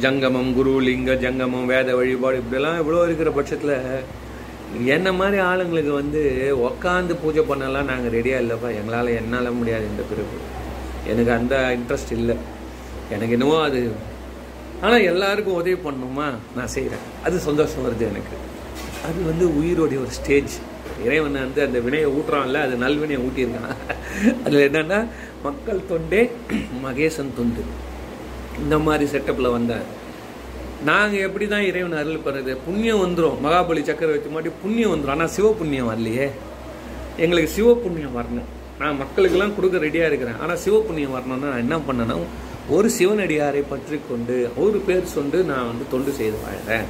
[0.01, 3.75] ஜங்கமம் குரு லிங்க ஜங்கமம் வேத வழிபாடு இப்படிலாம் இவ்வளோ இருக்கிற பட்சத்தில்
[4.87, 6.21] என்ன மாதிரி ஆளுங்களுக்கு வந்து
[6.69, 8.71] உக்காந்து பூஜை பண்ணலாம் நாங்கள் ரெடியாக இல்லைப்பா.
[8.81, 10.39] எங்களால் என்னால் முடியாது இந்த பிறகு
[11.11, 12.37] எனக்கு அந்த இன்ட்ரெஸ்ட் இல்லை.
[13.11, 13.93] எனக்கு என்னவோ அது.
[14.81, 16.29] ஆனால் எல்லாருக்கும் உதவி பண்ணணுமா?
[16.57, 18.37] நான் செய்கிறேன் அது சந்தோஷம் வருது எனக்கு.
[19.09, 20.55] அது வந்து உயிரோடைய ஒரு ஸ்டேஜ்
[21.07, 23.75] இறைவன் வந்து அந்த வினையை ஊட்டுறான்ல அது நல்வினையை ஊட்டியிருக்கான்.
[24.45, 25.01] அதில் என்னென்னா
[25.47, 26.23] மக்கள் தொண்டே
[26.87, 27.65] மகேசன் தொண்டு.
[28.63, 29.87] இந்த மாதிரி செட்டப்பில் வந்தேன்
[30.89, 35.51] நாங்கள் எப்படி தான் இறைவன் அருள் பண்ணுறது புண்ணியம் வந்துடும் மகாபலி சக்கரவர்த்தி மாட்டி புண்ணியம் வந்துடும் ஆனால் சிவ
[35.61, 36.27] புண்ணியம் வரலையே.
[37.25, 38.49] எங்களுக்கு சிவ புண்ணியம் வரணும்.
[38.81, 40.39] நான் மக்களுக்கெல்லாம் கொடுக்க ரெடியாக இருக்கிறேன்.
[40.45, 42.17] ஆனால் சிவ புண்ணியம் வரணும்னா நான் என்ன பண்ணேன்னா
[42.75, 46.87] ஒரு சிவனடியாரை பற்றி கொண்டு ஒரு பேர் சொண்டு நான் வந்து தொண்டு செய்து வாழ்கிறேன்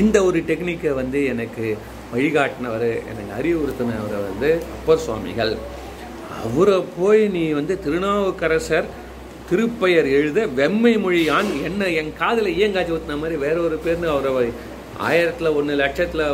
[0.00, 1.64] இந்த ஒரு டெக்னிக்கை வந்து எனக்கு
[2.12, 5.52] வழிகாட்டினவர் எனக்கு அறிவுறுத்தினவர் வந்து அப்பர் சுவாமிகள்.
[6.44, 8.88] அவரை போய் நீ வந்து திருநாவுக்கரசர்
[9.50, 14.48] திருப்பெயர் எழுத வெம்மை மொழியான் என்ன என் காதில் ஈயங்காய்ச்சி ஊற்றின மாதிரி வேற ஒரு பேர்னு அவரை
[15.08, 16.24] ஆயிரத்தில் ஒன்று லட்சத்தில்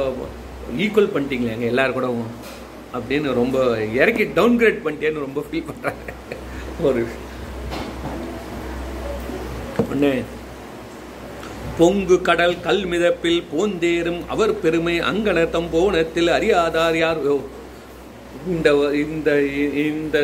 [0.85, 2.31] ஈக்குவல் பண்ணிட்டீங்களே எங்கள் எல்லாரும் கூடவும்
[2.95, 3.59] அப்படின்னு ரொம்ப
[4.01, 6.15] இறக்கி டவுன்கிரேட் பண்ணிட்டேன்னு ரொம்ப ஃபீல் பண்ணுறாங்க
[6.89, 7.03] ஒரு
[9.91, 10.11] ஒன்று
[11.79, 17.21] பொங்கு கடல் கல் மிதப்பில் போந்தேறும் அவர் பெருமை அங்கனத்தம் போனத்தில் அறியாதார் யார்?
[18.55, 18.69] இந்த
[19.03, 19.31] இந்த
[19.85, 20.19] இந்த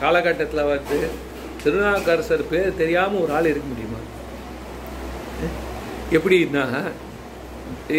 [0.00, 0.98] காலகட்டத்தில் வந்து
[1.64, 4.00] திருநாவுக்கரசர் பேர் தெரியாமல் ஒரு ஆள் இருக்க முடியுமா?
[6.16, 6.64] எப்படின்னா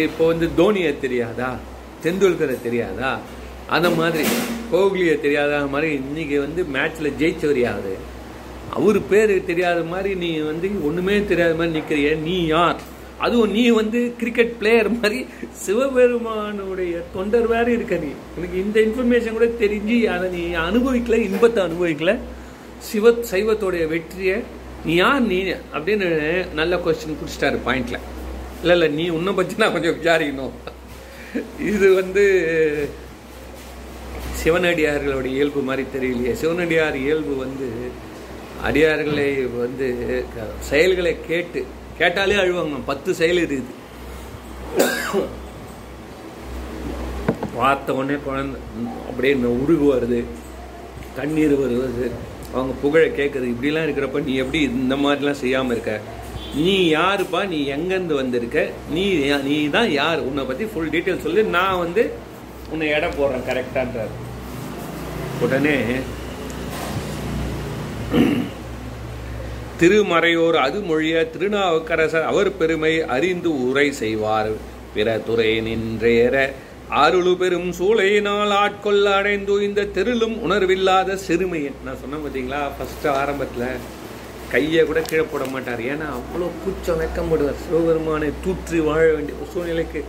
[0.04, 1.50] இப்போ வந்து தோனியை தெரியாதா?
[2.04, 3.12] தெண்டுல்கரை தெரியாதா?
[3.68, 4.24] அந்த மாதிரி
[4.72, 7.94] கோஹ்லியை தெரியாத மாதிரி இன்னைக்கு வந்து மேட்ச்சில் ஜெயிச்சவர் யாரு?
[8.70, 12.80] அவர் பேர் தெரியாத மாதிரி நீ வந்து ஒன்றுமே தெரியாத மாதிரி நிற்கிறிய நீ யார்?
[13.18, 15.26] அதுவும் நீ வந்து கிரிக்கெட் பிளேயர் மாதிரி
[15.64, 18.10] சிவபெருமானுடைய தொண்டர் வேறு இருக்க நீ.
[18.36, 22.14] எனக்கு இந்த இன்ஃபர்மேஷன் கூட தெரிஞ்சு அதை நீ அனுபவிக்கல இன்பத்தை அனுபவிக்கல.
[22.88, 24.36] சிவ சைவத்தோடைய வெற்றியை
[24.84, 25.38] நீ யார் நீ?
[25.76, 26.08] அப்படின்னு
[26.54, 28.00] நல்ல கொஸ்டின் பிடிச்சிட்டாரு பாயிண்டில்
[28.60, 30.54] இல்லை இல்லை நீ உன்னை பற்றி நான் கொஞ்சம் விசாரிக்கணும்.
[31.58, 32.24] இது வந்து
[34.42, 36.32] சிவனடியார்களுடைய இயல்பு மாதிரி தெரியலையே.
[36.32, 37.68] சிவனடியார் இயல்பு வந்து
[38.64, 39.86] அடியார்களை வந்து
[40.36, 41.66] க- செயல்களை கேட்டு
[41.98, 42.78] கேட்டாலே அழுவாங்க.
[42.86, 43.72] பத்து செயல் இருக்குது.
[47.54, 48.60] பார்த்த உடனே குழந்தை
[49.08, 50.24] அப்படியே உருகு வருது.
[51.16, 52.10] கண்ணீர் வருவது
[52.52, 56.00] அவங்க புகழை கேட்குறது இப்படிலாம் இருக்கிறப்ப நீ எப்படி இந்த மாதிரிலாம் செய்யாமல் இருக்க?
[56.54, 57.46] நீ யாருப்பா?
[57.46, 58.70] நீ எங்கேருந்து வந்திருக்க?
[58.90, 60.18] நீ யா- நீ தான் யார்?
[60.18, 62.12] உன்னை பற்றி ஃபுல் டீட்டெயில் சொல்லி நான் வந்து
[62.70, 63.42] உன்னை இடம் போடுறேன்.
[63.48, 64.12] கரெக்டான்றார்
[65.40, 65.76] உடனே
[69.80, 74.50] திருமறையோர் அது மொழிய திருநாவுக்கரசர் அவர் பெருமை அறிந்து உரை செய்வார்.
[74.94, 76.34] பிற துறை நின்றேற
[77.02, 83.80] அருளு பெரும் சூளையினால் ஆட்கொள்ள அடைந்து இந்த தெருளும் உணர்வில்லாத சிறுமையன் நான் சொன்னேன் பார்த்தீங்களா ஃபஸ்ட்டு ஆரம்பத்தில்
[84.52, 85.82] கையை கூட கீழே போட மாட்டார்.
[85.92, 90.02] ஏன்னா அவ்வளோ கூச்சம் வெக்கப்படுவார் சிவபெருமானை தூற்றி வாழ வேண்டிய ஒரு சூழ்நிலைக்கு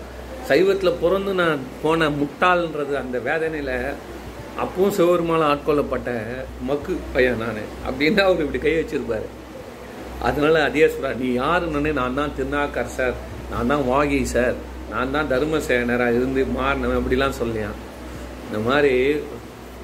[0.49, 3.77] சைவத்தில் பிறந்து நான் போன முட்டாள்ன்றது அந்த வேதனையில்
[4.63, 6.11] அப்பவும் சிவபெருமானால் ஆட்கொள்ளப்பட்ட
[6.69, 9.27] மக்கு பையன் நான் அப்படின்னு அவர் இப்படி கை வச்சிருப்பாரு.
[10.21, 13.17] அதனால அதே சொல்கிறார் நீ யாருன்னு நான் தான் திருநாக்கரசர்
[13.51, 14.55] நான் தான் வாகி சார்.
[14.89, 17.77] நான் தான் தர்மசேனராக இருந்து மாறினவன் அப்படிலாம் சொல்லியான்
[18.47, 18.93] இந்த மாதிரி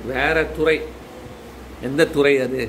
[0.06, 0.78] வேற துறை.
[1.82, 2.64] எந்த துறை அது?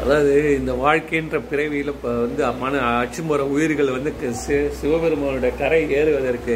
[0.00, 6.54] அதாவது இந்த வாழ்க்கைன்ற பிறவியில் இப்போ வந்து மன அச்சுமுறை உயிர்கள் வந்து சி- சிவபெருமானோட கரை ஏறுவதற்கு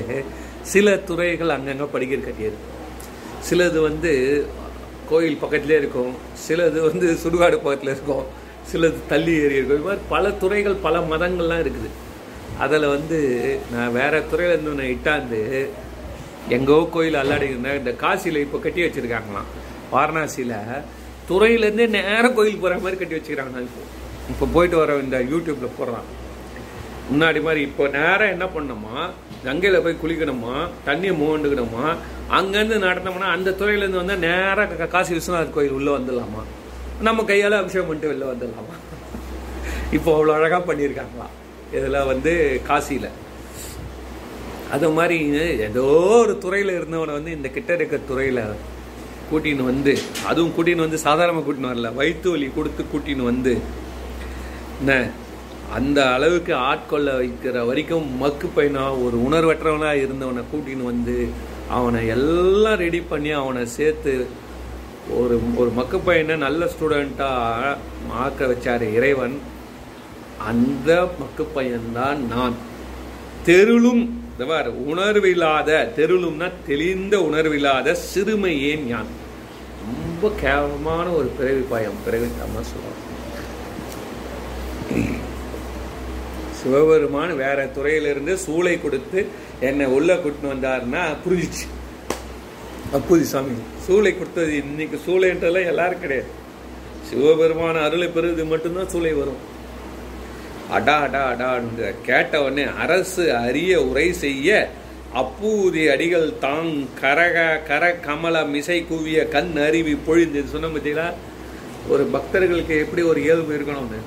[0.63, 2.59] சில துறைகள் அங்கங்கே படிக்கிற கட்டியது
[3.49, 4.13] சிலது வந்து
[5.11, 6.13] கோயில் பக்கத்துலேயே இருக்கும்
[6.45, 8.27] சிலது வந்து சுடுகாடு பக்கத்தில் இருக்கும்
[8.71, 9.79] சிலது தள்ளி ஏறி இருக்கும்.
[9.79, 11.91] இது மாதிரி பல துறைகள் பல மதங்கள்லாம் இருக்குது.
[12.65, 13.19] அதில் வந்து
[13.73, 15.41] நான் வேறு துறையிலேருந்து நான் இட்டாந்து
[16.57, 19.49] எங்கோ கோயில் அல்லாடிக்கிறேன் இந்த காசியில் இப்போ கட்டி வச்சிருக்காங்களாம்.
[19.95, 20.59] வாரணாசியில்
[21.31, 23.83] துறையிலேருந்தே நேராக கோயில் போகிற மாதிரி கட்டி வச்சுக்கிறாங்க இப்போ.
[24.33, 26.07] இப்போ போயிட்டு வர இந்த யூடியூப்பில் போடுறான்.
[27.11, 28.97] முன்னாடி மாதிரி இப்போ நேராக என்ன பண்ணோமா
[29.45, 30.55] கங்கையில் போய் குளிக்கணுமா
[30.87, 31.85] தண்ணியை மூண்டுக்கணுமா
[32.39, 36.43] அங்கேருந்து நடந்தோம்னா அந்த துறையிலேருந்து வந்தால் நேராக காசி விஸ்வநாதர் கோயில் உள்ளே வந்துடலாமா?
[37.01, 38.75] நம்ம கையால் அபிஷேகம் பண்ணிட்டு வெளில வந்துடலாமா?
[39.93, 41.27] இப்போ அவ்வளோ அழகாக பண்ணியிருக்காங்களா?
[41.73, 43.11] இதில் வந்து காசியில்.
[44.73, 45.19] அது மாதிரி
[45.69, 45.85] ஏதோ
[46.23, 48.43] ஒரு துறையில் இருந்தவனை வந்து இந்த கிட்ட இருக்க துறையில்
[49.31, 49.93] கூட்டின்னு வந்து
[50.27, 53.53] அதுவும் கூட்டின்னு வந்து சாதாரணமாக கூட்டின்னு வரல வயிற்று வலி கொடுத்து கூட்டின்னு வந்து
[54.81, 55.11] என்ன
[55.75, 61.29] அந்த அளவுக்கு ஆட்கொள்ள வைக்கிற வரைக்கும் மக்கு பையனா ஒரு உணர்வற்றவனாக இருந்தவனை கூட்டின்னு வந்து
[61.71, 64.27] அவனை எல்லாம் ரெடி பண்ணி அவனை சேர்த்து
[65.15, 67.77] ஒரு ஒரு மக்கு பையனை நல்ல ஸ்டூடெண்ட்டாக
[68.11, 69.39] ஆக்க வச்சார் இறைவன்.
[70.49, 72.55] அந்த மக்கு பையன்தான் நான்.
[73.47, 79.13] தெருளும் இந்த உணர்வில்லாத தெருளும்னா தெளிந்த உணர்வில்லாத சிறுமையேன் யான்
[79.87, 83.16] ரொம்ப கேவலமான ஒரு பிறவி பாயம் பிறவி தான் சொல்லுவாங்க.
[86.67, 89.21] சிவபெருமான் வேற துறையிலிருந்து சூளை கொடுத்து
[89.67, 91.67] என்னை உள்ள கூட்டின்னு வந்தாருன்னா புரிஞ்சிச்சு.
[92.97, 96.31] அப்புதி சாமி சூளை கொடுத்தது இன்னைக்கு சூளைன்றதெல்லாம் எல்லாரும் கிடையாது.
[97.09, 99.39] சிவபெருமான அருளை பெறுவது மட்டும்தான் சூளை வரும்.
[100.79, 104.59] அடா அடா அடான்னு கேட்ட உடனே அரசு அரிய உரை செய்ய
[105.23, 110.53] அப்பூதி அடிகள் தாங் கரக கர கமல மிசை கூவிய கண் அருவி பொழிந்தது.
[110.57, 111.09] சொன்ன பார்த்தீங்களா
[111.93, 114.03] ஒரு பக்தர்களுக்கு எப்படி ஒரு இயல்பு இருக்கணும்னு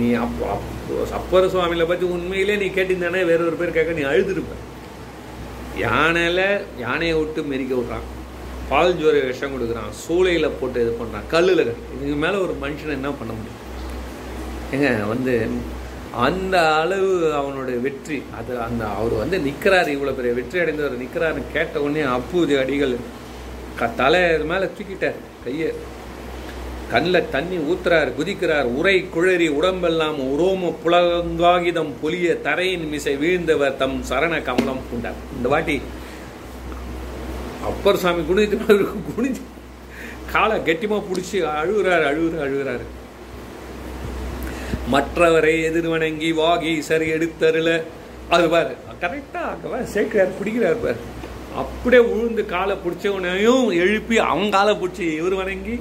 [0.00, 4.54] நீ அப்போ அப்போ அப்பர சுவாமியில பற்றி உண்மையிலே நீ கேட்டிருந்தானே வேற ஒரு பேர் கேட்க நீ அழுதுருப்ப.
[5.86, 6.40] யானையில
[6.84, 8.06] யானையை விட்டு மெரிக்க விட்றான்.
[8.70, 9.90] பால் ஜோர விஷம் கொடுக்குறான்.
[10.04, 13.60] சூளையில் போட்டு இது பண்ணுறான் கல்லுல இதுக்கு மேலே ஒரு மனுஷன் என்ன பண்ண முடியும்?
[14.74, 15.34] ஏங்க வந்து
[16.26, 18.18] அந்த அளவு அவனுடைய வெற்றி.
[18.38, 22.94] அது அந்த அவர் வந்து நிற்கிறாரு இவ்வளோ பெரிய வெற்றி அடைந்தவர் நிற்கிறாருன்னு கேட்ட உடனே அப்பூதி அடிகள்
[23.80, 25.18] க தலை இது மேலே தூக்கிட்டார்.
[25.44, 25.68] கையை
[26.92, 34.34] கண்ணில் தண்ணி ஊத்துறார் குதிக்கிறார் உரை குழறி உடம்பெல்லாம் உரோம புலங்காகிதம் பொலிய தரையின் மிசை வீழ்ந்தவர் தம் சரண
[34.46, 35.18] கமலம் பூண்டார்.
[35.36, 35.76] இந்த வாட்டி
[37.70, 38.58] அப்பர் சாமி குனிஞ்சு
[39.10, 39.42] குனிஞ்சு
[40.32, 42.86] காலை கெட்டிமா பிடிச்சி அழுகுறாரு அழுகுறாரு அழுகுறாரு.
[44.94, 47.70] மற்றவரை எதிர்வணங்கி வாகி சரி எடுத்தருல
[48.34, 48.72] அது பாரு
[49.04, 50.98] கரெக்டா அங்கே சேர்க்கிறார் பிடிக்கிறார் பாரு.
[51.62, 55.76] அப்படியே உழுந்து காலை பிடிச்சவனையும் எழுப்பி அவன் காலை பிடிச்சி இவர் வணங்கி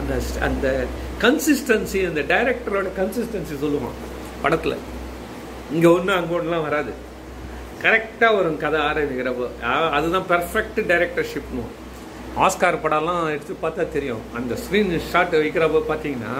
[0.00, 0.14] அந்த
[0.48, 0.66] அந்த
[1.24, 3.98] கன்சிஸ்டன்சி அந்த டைரக்டரோட கன்சிஸ்டன்சி சொல்லுவான்
[4.44, 4.76] படத்தில்.
[5.74, 6.92] இங்கே ஒன்று அங்கே ஒன்றுலாம் வராது.
[7.84, 9.46] கரெக்டாக வரும் கதை ஆரம்பிக்கிறப்போ
[9.96, 11.64] அதுதான் பெர்ஃபெக்ட் டைரக்டர்ஷிப்னு
[12.44, 14.22] ஆஸ்கார் படம்லாம் எடுத்து பார்த்தா தெரியும்.
[14.38, 16.34] அந்த ஸ்க்ரீன் ஷாட் வைக்கிறப்போ பார்த்தீங்கன்னா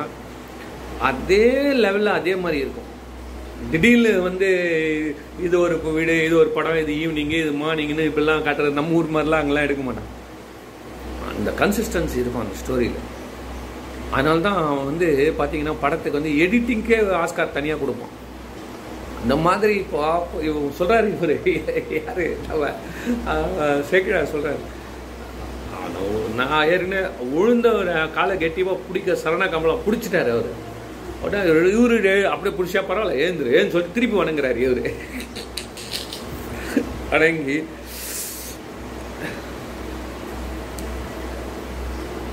[1.11, 1.47] அதே
[1.85, 2.91] லெவலில் அதே மாதிரி இருக்கும்.
[3.73, 4.49] திடீர்னு வந்து
[5.47, 9.43] இது ஒரு வீடு இது ஒரு படம் இது ஈவினிங்கு இது மார்னிங்னு இப்படிலாம் காட்டுறது நம்ம ஊர் மாதிரிலாம்
[9.43, 10.11] அங்கெல்லாம் எடுக்க மாட்டான்.
[11.33, 12.99] அந்த கன்சிஸ்டன்சி இருக்கும் அந்த ஸ்டோரியில்
[14.11, 18.23] அதனால தான் அவன் வந்து பார்த்தீங்கன்னா படத்துக்கு வந்து எடிட்டிங்க்கே ஆஸ்கார் தனியாக கொடுப்பான்.
[19.23, 21.39] இந்த மாதிரி இப்போ ஆப்போ- இவன் சொல்கிறாரு இவர்.
[21.91, 22.37] யார்?
[22.49, 22.69] நம்ம
[23.91, 24.57] சேக்கிழா சொல்கிறாரு
[26.35, 30.73] நான் ஏற்கனவே உழுந்த ஒரு காலை கெட்டிவாக பிடிக்க சரண கமலம் பிடிச்சிட்டாரு அவர்.
[31.23, 34.91] உடனே இவரு அப்படியே பிடிச்சா பரவாயில்ல ஏந்துரு ஏன்னு சொல்லிட்டு திருப்பி வணங்குறாரு இவர்.
[37.11, 37.65] வணங்கி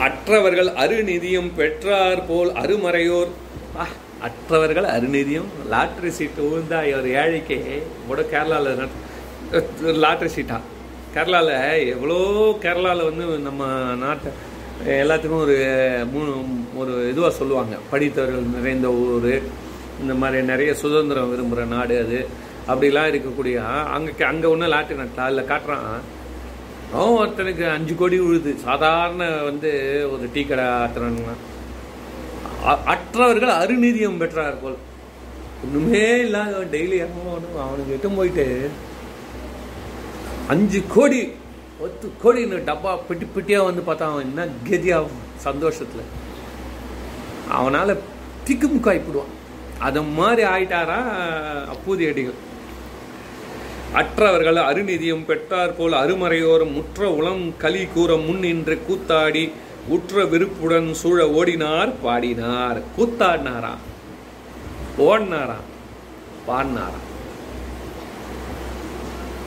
[0.06, 3.32] அற்றவர்கள் அருநிதியும் பெற்றார் போல் அருமறையோர்.
[4.28, 5.50] அற்றவர்கள் அருநிதியும்.
[5.74, 7.58] லாட்ரி சீட்டு உழுந்தா ஒரு ஏழைக்கு
[8.10, 10.58] கூட கேரளாவில் லாட்ரி சீட்டா.
[11.16, 11.56] கேரளாவில்
[11.94, 12.18] எவ்வளோ
[12.64, 13.68] கேரளாவில் வந்து நம்ம
[14.04, 14.32] நாட்டை
[15.02, 15.58] எல்லாத்துக்கும் ஒரு
[16.14, 16.32] மூணு
[16.82, 17.76] ஒரு இதுவாக சொல்லுவாங்க.
[17.92, 19.34] படித்தவர்கள் நிறைந்த ஊர்
[20.02, 22.20] இந்த மாதிரி நிறைய சுதந்திரம் விரும்புகிற நாடு அது.
[22.72, 23.58] அப்படிலாம் இருக்கக்கூடிய
[23.96, 26.02] அங்கே அங்கே ஒன்றும் லாட்ரி நட்டா அதில் காட்டுறான்.
[26.94, 28.58] ஒருத்தனுக்கு அஞ்சு கோடி விழுது.
[28.64, 29.72] சாதாரண வந்து
[30.12, 31.34] ஒரு டீ கடை ஆத்துறானுங்க
[32.66, 34.76] அ- அற்றவர்கள் அருநிதியம் பெற்றார் போல்.
[35.64, 38.70] ஒன்றுமே இல்லாத டெய்லி இறங்கணும் அவனுக்கு எட்டும் போயிட்டு
[40.48, 41.32] அஞ்சு கோடி
[41.80, 46.02] பத்து கோடின்னு டப்பா பிட்டி பிட்டியாக வந்து பார்த்தா அவன் என்ன கெதியாகும் சந்தோஷத்துல.
[47.52, 47.98] அவனால
[48.48, 49.34] திக்குமுக்காய்ப்பிடுவான்
[49.80, 51.00] அதை மாதிரி ஆயிட்டாரா
[51.68, 52.40] அப்பூதி அடிகள்.
[53.94, 59.52] அற்றவர்கள் அருநிதியும் பெற்றார் போல் அருமறையோரும் முற்ற உளம் களி கூற முன் நின்று கூத்தாடி
[59.88, 62.82] உற்ற விருப்புடன் சூழ ஓடினார் பாடினார்.
[62.98, 63.74] கூத்தாடினாரா?
[64.98, 65.60] ஓடினாரா?
[66.48, 67.00] பாடினாரா?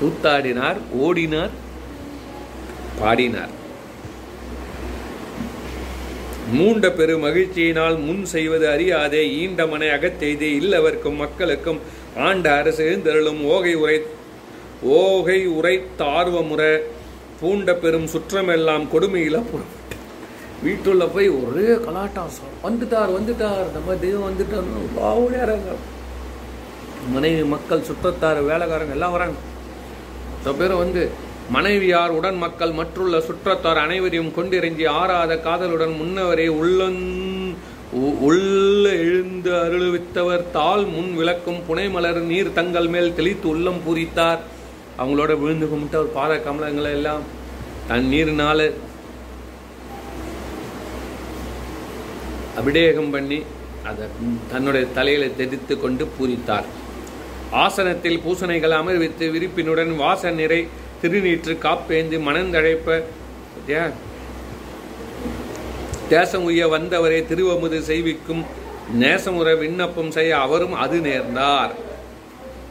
[0.01, 1.55] கூத்தாடினார் ஓடினார்
[3.01, 3.53] பாடினார்.
[6.53, 11.81] மூண்ட பெரு மகிழ்ச்சியினால் முன் செய்வது அறியாதே ஈண்டமனை அகத்தெய்து இல்லவர்க்கும் மக்களுக்கும்
[12.19, 13.97] ஆண்ட அரசு எழுந்தருளும் ஓகை உரை
[14.85, 16.79] ஓகை உரைத்த ஆர்வமுற
[17.41, 19.97] பூண்ட பெரும் சுற்றமெல்லாம் கொடுமையில் புறப்பட்டு
[20.63, 22.31] வீட்டுள்ள போய் ஒரே கலாட்டம்
[22.63, 23.73] வந்துட்டார் வந்துட்டார்.
[23.73, 24.99] நம்ம தெய்வம் வந்துட்டார்.
[25.01, 25.75] ஓடியாராங்க
[27.13, 29.35] மனைவி மக்கள் சுற்றத்தார் வேலைக்காரங்க எல்லாம் வராங்க.
[30.43, 31.11] சில பேர் வந்து
[31.53, 37.55] மனைவியார் உடன் மக்கள் மற்றுள்ள சுற்றத்தார் அனைவரையும் கொண்டிறங்கி ஆறாத காதலுடன் முன்னவரே உள்ளன்
[37.93, 44.39] உ- உள்ள எழுந்து அருளுவித்தவர் தாள் முன் விளக்கும் புனைமலர் நீர் தங்கள் மேல் தெளித்து உள்ளம் பூரித்தார்.
[44.99, 47.25] அவங்களோட விழுந்து கும்பிட்டு அவர் பாத கமலங்களை எல்லாம்
[47.89, 48.09] தன்
[52.59, 53.39] அபிடேகம் பண்ணி
[53.89, 54.05] அதை
[54.51, 56.69] தன்னுடைய தலையில தெரித்து கொண்டு பூரித்தார்.
[57.65, 60.61] ஆசனத்தில் பூசணைகள் அமர்வித்து விரிப்பினுடன் வாச நிறை
[61.01, 62.99] திருநீற்று காப்பேந்து மனந்தழைப்ப
[66.13, 68.45] தேசம் உய வந்தவரை திருவமுது செய்விக்கும்
[69.03, 71.75] நேசமுற விண்ணப்பம் செய்ய அவரும் அது நேர்ந்தார்.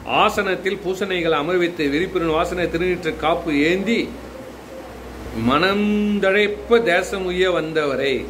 [0.06, 4.10] ஆசனத்தில் பூசணைகள் அமர்வித்து விரிப்பின் வாசனை திருநீற்று காப்பு ஏந்தி
[5.48, 8.26] மனந்தழைப்ப தேசம் உய வந்தவரை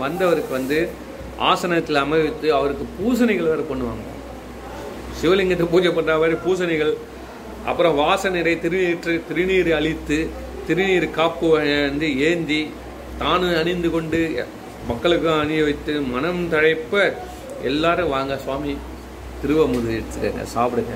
[0.00, 0.88] வந்தவருக்கு வந்து
[1.38, 4.10] ஆசனத்தில் அமர்வித்து அவருக்கு பூசணைகள் வேறு பண்ணுவாங்க
[5.20, 6.94] சிவலிங்கத்தை பூஜை பண்ணுற மாதிரி பூசணைகள்
[7.66, 10.30] அப்புறம் வாசனரை திருநீற்று திருநீர் அழித்து
[10.68, 12.70] திருநீர் காப்பு வந்து ஏந்தி
[13.18, 14.46] தானும் அணிந்து கொண்டு
[14.88, 17.12] மக்களுக்கும் அணிய வைத்து மனம் தழைப்ப
[17.62, 18.78] எல்லாரும் வாங்க சுவாமி.
[19.44, 20.94] திருவமுது எடுத்துக்கங்க சாப்பிடுங்க.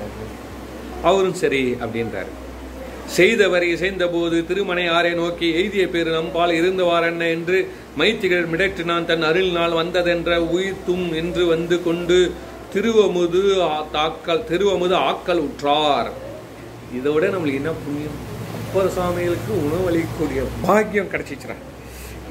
[1.03, 2.31] அவரும் சரி அப்படின்றாரு.
[3.17, 7.59] செய்தவரை இசைந்தபோது திருமணையாரை நோக்கி எய்திய பேரு நம்பால் இருந்தவார் என்ன என்று
[7.97, 9.07] மைத்திகள் மிடற்றினான்.
[9.11, 12.19] தன் அருள் நாள் வந்ததென்ற உயிர்த்தும் என்று வந்து கொண்டு
[12.73, 13.41] திருவமுது
[13.91, 16.11] தாக்கல் திருவமுது ஆக்கல் உற்றார்.
[16.97, 18.17] இதை விட நம்மளுக்கு என்ன புண்ணியம்?
[18.57, 21.55] அப்பர் சுவாமிகளுக்கு உணவளிக்கக்கூடிய பாக்கியம் கிடைச்சிச்சுரா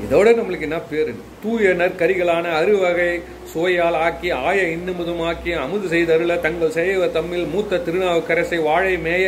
[0.05, 1.13] இதோட நம்மளுக்கு என்ன பேரு?
[1.43, 3.13] தூயனர் கரிகளான அறுவகை
[3.53, 9.27] சுவையால் ஆக்கி ஆய இன்னமுதும் ஆக்கி அமுது செய்தருள தங்கள் செய்வ தம்மில் மூத்த திருநாவுக்கரசை வாழை மேய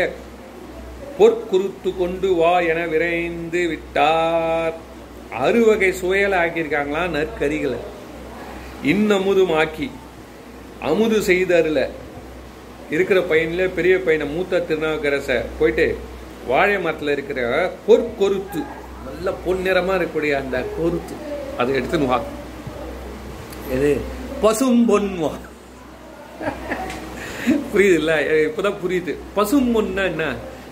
[1.18, 4.76] பொற்குருத்து கொண்டு வா என விரைந்து விட்டார்.
[5.46, 7.80] அறுவகை சுவையால் ஆக்கியிருக்காங்களா நற்கரிகளை?
[8.92, 9.88] இன்னமுதும் ஆக்கி
[10.88, 11.78] அமுது செய்தருள
[12.90, 15.88] இருக்கிற பையனில் பெரிய பையனை மூத்த திருநாவுக்கரசை போயிட்டு
[16.46, 17.40] வாழை மரத்தில் இருக்கிற
[17.88, 18.62] பொற்கொருத்து
[19.06, 21.14] நல்ல பொன்னிறமா இருக்கக்கூடிய அந்த கொருத்து.
[21.60, 22.18] அதை எடுத்துன்னு வா
[23.76, 23.90] எது?
[24.44, 25.32] பசும் பொன் வா
[27.72, 28.12] புரியுது இல்ல
[28.46, 29.12] இப்போதான் புரியுது.
[29.36, 30.24] பசும் பொன்னா என்ன?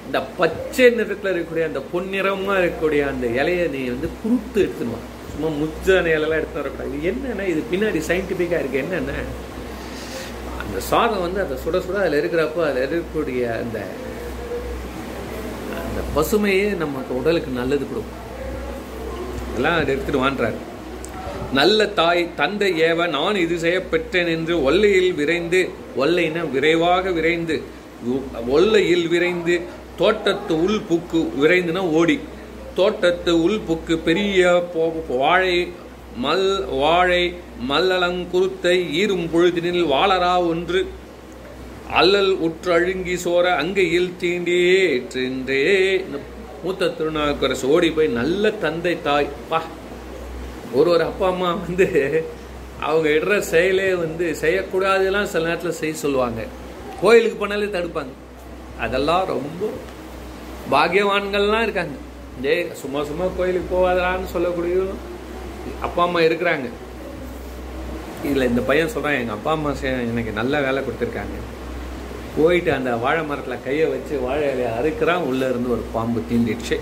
[0.06, 5.00] இந்த பச்சை நிறத்துல இருக்கக்கூடிய அந்த பொன்னிறமாக இருக்கக்கூடிய அந்த இலையை நீ வந்து குருத்து எடுத்துனுவா
[5.32, 6.92] சும்மா முச்சான இலையெல்லாம் எடுத்து வரக்கூடாது.
[6.98, 9.16] இது என்னன்னா இது பின்னாடி சயின்டிபிக்கா இருக்குது என்னன்னா
[10.62, 13.78] அந்த சாதம் வந்து அந்த சுட சுட அதில் இருக்கிறப்போ அதில் இருக்கக்கூடிய அந்த
[15.82, 18.24] அந்த பசுமையே நமக்கு உடலுக்கு நல்லது கொடுக்கும்.
[19.58, 20.58] அதெல்லாம் அதை எடுத்துட்டு வான்றாரு.
[21.58, 25.60] நல்ல தாய் தந்தை ஏவ நான் இது செய்ய பெற்றேன் என்று ஒல்லையில் விரைந்து
[26.02, 27.56] ஒல்லைன விரைவாக விரைந்து
[28.56, 29.56] ஒல்லையில் விரைந்து
[30.00, 32.16] தோட்டத்து உள் புக்கு விரைந்துனா ஓடி.
[32.78, 34.52] தோட்டத்து உள் புக்கு பெரிய
[35.22, 35.58] வாழை
[36.24, 36.48] மல்
[36.82, 37.22] வாழை
[37.70, 40.82] மல்லலங்குருத்தை ஈரும் பொழுதினில் வாழரா ஒன்று.
[42.00, 45.62] அல்லல் உற்று அழுங்கி சோர அங்கையில் தீண்டியே ஏற்றென்றே
[46.62, 49.60] மூத்த திருநாவுக்கரசு ஓடி போய் நல்ல தந்தை தாய் பா
[50.78, 51.86] ஒரு ஒரு அப்பா அம்மா வந்து
[52.86, 56.40] அவங்க இடுற செயலே வந்து செய்யக்கூடாதுலாம் சில நேரத்தில் செய்ய சொல்லுவாங்க.
[57.02, 58.12] கோயிலுக்கு போனாலே தடுப்பாங்க.
[58.84, 59.70] அதெல்லாம் ரொம்ப
[60.74, 61.96] பாக்கியவான்கள்லாம் இருக்காங்க.
[62.42, 64.76] டேய் சும்மா சும்மா கோயிலுக்கு போகாதான்னு சொல்லக்கூடிய
[65.86, 66.68] அப்பா அம்மா இருக்கிறாங்க.
[68.28, 69.72] இதில் இந்த பையன் சொல்கிறான் எங்கள் அப்பா அம்மா
[70.10, 71.38] எனக்கு நல்ல வேலை கொடுத்துருக்காங்க.
[72.38, 75.26] போயிட்டு அந்த வாழை மரத்தில் கையை வச்சு வாழை இலையை அறுக்கிறான்.
[75.30, 76.76] உள்ளே இருந்து ஒரு பாம்பு தீண்டிடுச்சு.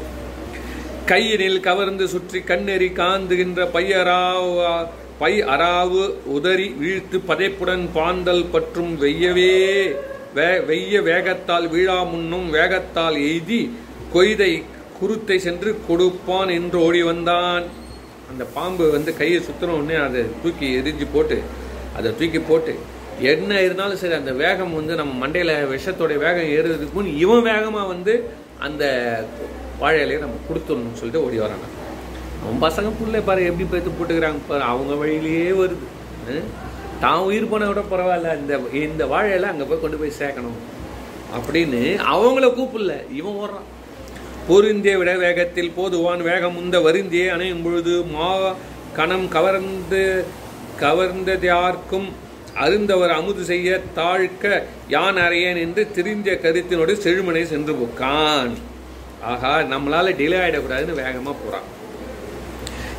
[1.10, 4.64] கையினில் கவர்ந்து சுற்றி கண்ணெறி காந்துகின்ற பையராவ
[5.20, 6.02] பை அராவு
[6.36, 9.52] உதறி வீழ்த்து பதைப்புடன் பாந்தல் பற்றும் வெய்யவே
[10.36, 13.60] வே வெய்ய வேகத்தால் வீழா முன்னும் வேகத்தால் எய்தி
[14.14, 14.50] கொய்தை
[14.98, 17.64] குருத்தை சென்று கொடுப்பான் என்று ஓடி வந்தான்.
[18.30, 21.38] அந்த பாம்பு வந்து கையை சுத்தின உடனே அதை தூக்கி எரிஞ்சு போட்டு
[21.98, 22.74] அதை தூக்கி போட்டு
[23.24, 28.14] என்ன இருந்தாலும் சரி அந்த வேகம் வந்து நம்ம மண்டையில் விஷத்தோட வேகம் ஏறுறதுக்கு இவன் வேகமாக வந்து
[28.66, 28.84] அந்த
[29.80, 31.66] வாழை இலையை நம்ம கொடுத்துடணும்னு சொல்லிட்டு ஓடி வராங்க.
[32.42, 35.86] அவன் பசங்க பிள்ளை பாரு எப்படி பேத்து போட்டுக்கிறாங்க பாரு அவங்க வழியிலேயே வருது.
[37.00, 38.54] தான் உயிர் போன விட பரவாயில்ல இந்த
[38.88, 40.60] இந்த வாழை இலை அங்கே போய் கொண்டு போய் சேர்க்கணும்
[41.36, 41.80] அப்படின்னு
[42.12, 43.66] அவங்கள கூப்பிடல இவன் ஓடுறான்.
[44.48, 48.28] பொருந்திய விட வேகத்தில் போதுவான் வேகம் உந்த வருந்தியே அணையும் பொழுது மா
[48.98, 50.02] கணம் கவர்ந்து
[50.84, 52.08] கவர்ந்தது யாருக்கும்
[52.64, 58.52] அருந்தவர் அமுது செய்ய தாழ்க்க யான் அறையேன் என்று திரிந்த கருத்தினோடு செழுமனை சென்று போக்கான்
[59.22, 61.68] ஆகா நம்மளால டிலே ஆயிடக்கூடாதுன்னு வேகமா போறான்.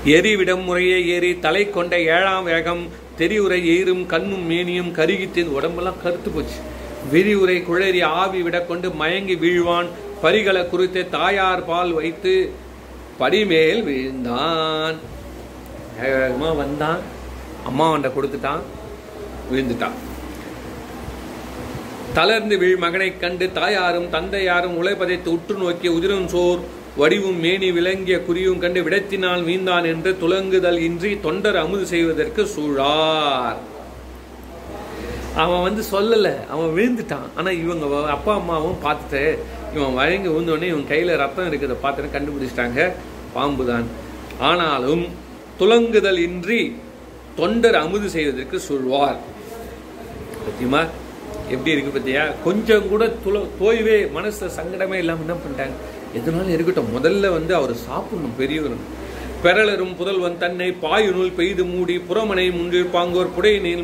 [0.05, 2.84] எரிவிடம் முறையே ஏறி தலை கொண்ட ஏழாம் வேகம்
[3.18, 6.60] தெரிவுரை ஏறும் கண்ணும் மேனியும் கருகித்து உடம்பெல்லாம் கருத்து போச்சு.
[7.14, 9.89] விரிவுரை குழறி ஆவி விட கொண்டு மயங்கி வீழ்வான்.
[10.22, 12.34] பரிகளை குறித்து தாயார் பால் வைத்து
[13.18, 14.97] படிமேல் வீழ்ந்தான்.
[15.99, 17.01] வேக வந்தான்.
[17.70, 18.64] அம்மாவன்ட்ட கொடுத்துட்டான்.
[19.51, 19.97] விழுந்துட்டான்
[22.17, 26.61] தளர்ந்து வீழ் மகனை கண்டு தாயாரும் தந்தையாரும் உழைப்பதைத்து உற்று நோக்கி உதிரும் சோர்
[27.01, 33.59] வடிவும் மேனி விளங்கிய குறியும் கண்டு விடத்தினால் வீந்தான் என்று துலங்குதல் இன்றி தொண்டர் அமுது செய்வதற்கு சூழார்.
[35.43, 37.29] அவன் வந்து சொல்லல அவன் விழுந்துட்டான்.
[37.35, 37.85] ஆனா இவங்க
[38.15, 39.23] அப்பா அம்மாவும் பார்த்துட்டு
[39.75, 42.81] இவன் வழங்கி விழுந்தோடனே இவன் கையில ரத்தம் இருக்கிறத பார்த்துட்டு கண்டுபிடிச்சிட்டாங்க.
[43.35, 43.87] பாம்புதான்.
[44.49, 45.05] ஆனாலும்
[45.59, 46.61] துலங்குதல் இன்றி
[47.39, 49.19] தொண்டர் அமுது செய்வதற்கு சொல்வார்
[50.47, 50.81] பத்தியமா?
[51.53, 52.23] எப்படி இருக்கு பத்தியா?
[52.43, 55.75] கொஞ்சம் கூட துள தோய்வே மனசுல சங்கடமே இல்லாமல் என்ன பண்ணிட்டாங்க?
[56.17, 56.93] எதுனாலும் இருக்கட்டும்.
[56.97, 59.05] முதல்ல வந்து அவர் சாப்பிடணும் பெரியவர்.
[59.43, 63.29] பெறலரும் புதல்வன் தன்னை பாயுனுள் பெய்து மூடி புறமனை முன்றில் பாங்கோர்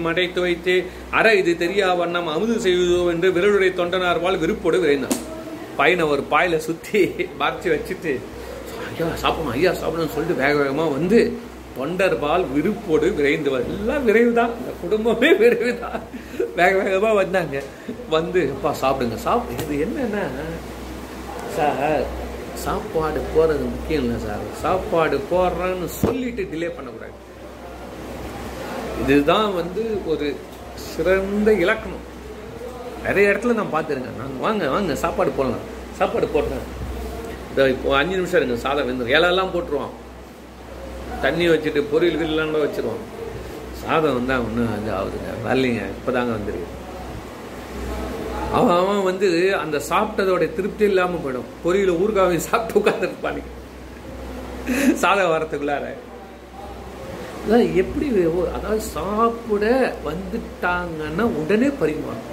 [0.05, 0.76] மடைத்து வைத்து
[1.11, 5.18] அற இது தெரியா வண்ணம் அமுது செய்வதோ என்று விரலுடைய தொண்டனார்வால் விருப்போடு விரைந்தான்.
[5.78, 7.01] பையனை ஒரு பாயில சுத்தி
[7.38, 8.14] பார்த்து வச்சுட்டு
[8.89, 11.20] ஐயா சாப்பிடணும் ஐயா சாப்பிடணும்னு சொல்லிட்டு வேக வேகமாக வந்து
[11.78, 14.52] தொண்டர்பால் விருப்போடு விரைந்து எல்லாம் விரைவு விரைவுதான்.
[14.60, 16.02] இந்த குடும்பமே விரைவுதான்.
[16.56, 17.64] வேக வேகமாக வந்தாங்க.
[18.10, 19.16] வந்து அப்பா சாப்பிடுங்க.
[19.16, 20.24] சாப்பிடு இது என்னென்னா
[21.56, 22.06] சார்
[22.64, 24.44] சாப்பாடு போகிறது முக்கியம் இல்லை சார்.
[24.62, 27.16] சாப்பாடு போடுறேன்னு சொல்லிட்டு டிலே பண்ணக்கூடாது.
[29.04, 30.36] இதுதான் வந்து ஒரு
[30.76, 32.06] சிறந்த இலக்கணம்.
[33.06, 35.66] நிறைய இடத்துல நான் பார்த்துருங்க நாங்கள் வாங்க வாங்க சாப்பாடு போடலாம்.
[35.98, 36.66] சாப்பாடு போடுறேன்
[37.50, 39.94] இந்த இப்போ அஞ்சு நிமிஷம் இருங்க சாதம் வெந்து இலையெல்லாம் போட்டுருவான்.
[41.24, 43.04] தண்ணி வச்சுட்டு பொரியல் கிரியெல்லாம் கூட வச்சிருவான்
[43.82, 45.32] சாதம் வந்தால் ஒன்றும் இது ஆகுதுங்க.
[45.46, 45.84] வரலைங்க.
[45.96, 46.70] இப்போதாங்க வந்துருக்கு.
[48.58, 49.28] அவன் அவன் வந்து
[49.64, 51.52] அந்த சாப்பிட்டதோட திருப்தி இல்லாமல் போயிடும்.
[51.64, 53.52] பொரியல ஊறுகாவை சாப்பிட்டு உட்காந்துருப்பானுங்க
[55.04, 55.86] சாதம் வரத்துக்குள்ளார
[57.44, 58.08] அதான் எப்படி
[58.58, 59.66] அதாவது சாப்பிட
[60.10, 62.30] வந்துட்டாங்கன்னா உடனே பரிமாறும்.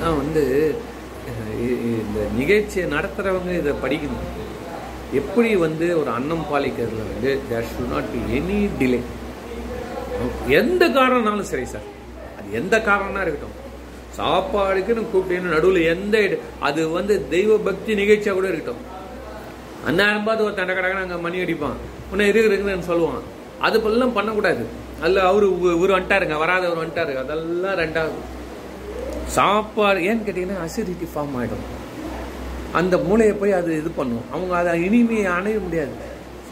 [0.00, 0.42] நான் வந்து
[1.60, 4.44] இந்த நிகழ்ச்சியை நடத்துகிறவங்க இதை படிக்கணும்.
[5.12, 9.00] எப்படி வந்து ஒரு அன்னம் பாலிக்கிறதுல வந்து there should not be any delay
[10.48, 11.80] எந்த காரணம்னாலும் சரி சார்.
[12.38, 13.64] அது எந்த காரணம்னா இருக்கட்டும்.
[14.18, 18.94] சாப்பாடுக்குன்னு கூப்பிட்டேன்னு நடுவில் எந்த இட- அது வந்து தெய்வ பக்தி நிகழ்ச்சியாக கூட இருக்கட்டும்.
[19.86, 21.76] அந்நேரம் பார்த்து ஒரு தண்டை கடை அங்கே மணி அடிப்பான்.
[22.10, 23.20] உன்னை இருக்கு சொல்லுவான்.
[23.60, 24.66] அது பண்ணக்கூடாது.
[25.02, 27.16] அதில் அவரு இவரு வந்துட்டாருங்க வராதவர் வந்துட்டாரு.
[27.16, 28.34] அதெல்லாம் ரெண்டாவது.
[29.26, 31.66] சாப்பாடு ஏன்னு கேட்டிங்கன்னா அசிடிட்டி ஃபார்ம் ஆகிடும்
[32.72, 34.24] அந்த மூளையை போய் அது இது பண்ணும்.
[34.32, 35.90] அவங்க அதை இனிமையை அணைய முடியாது.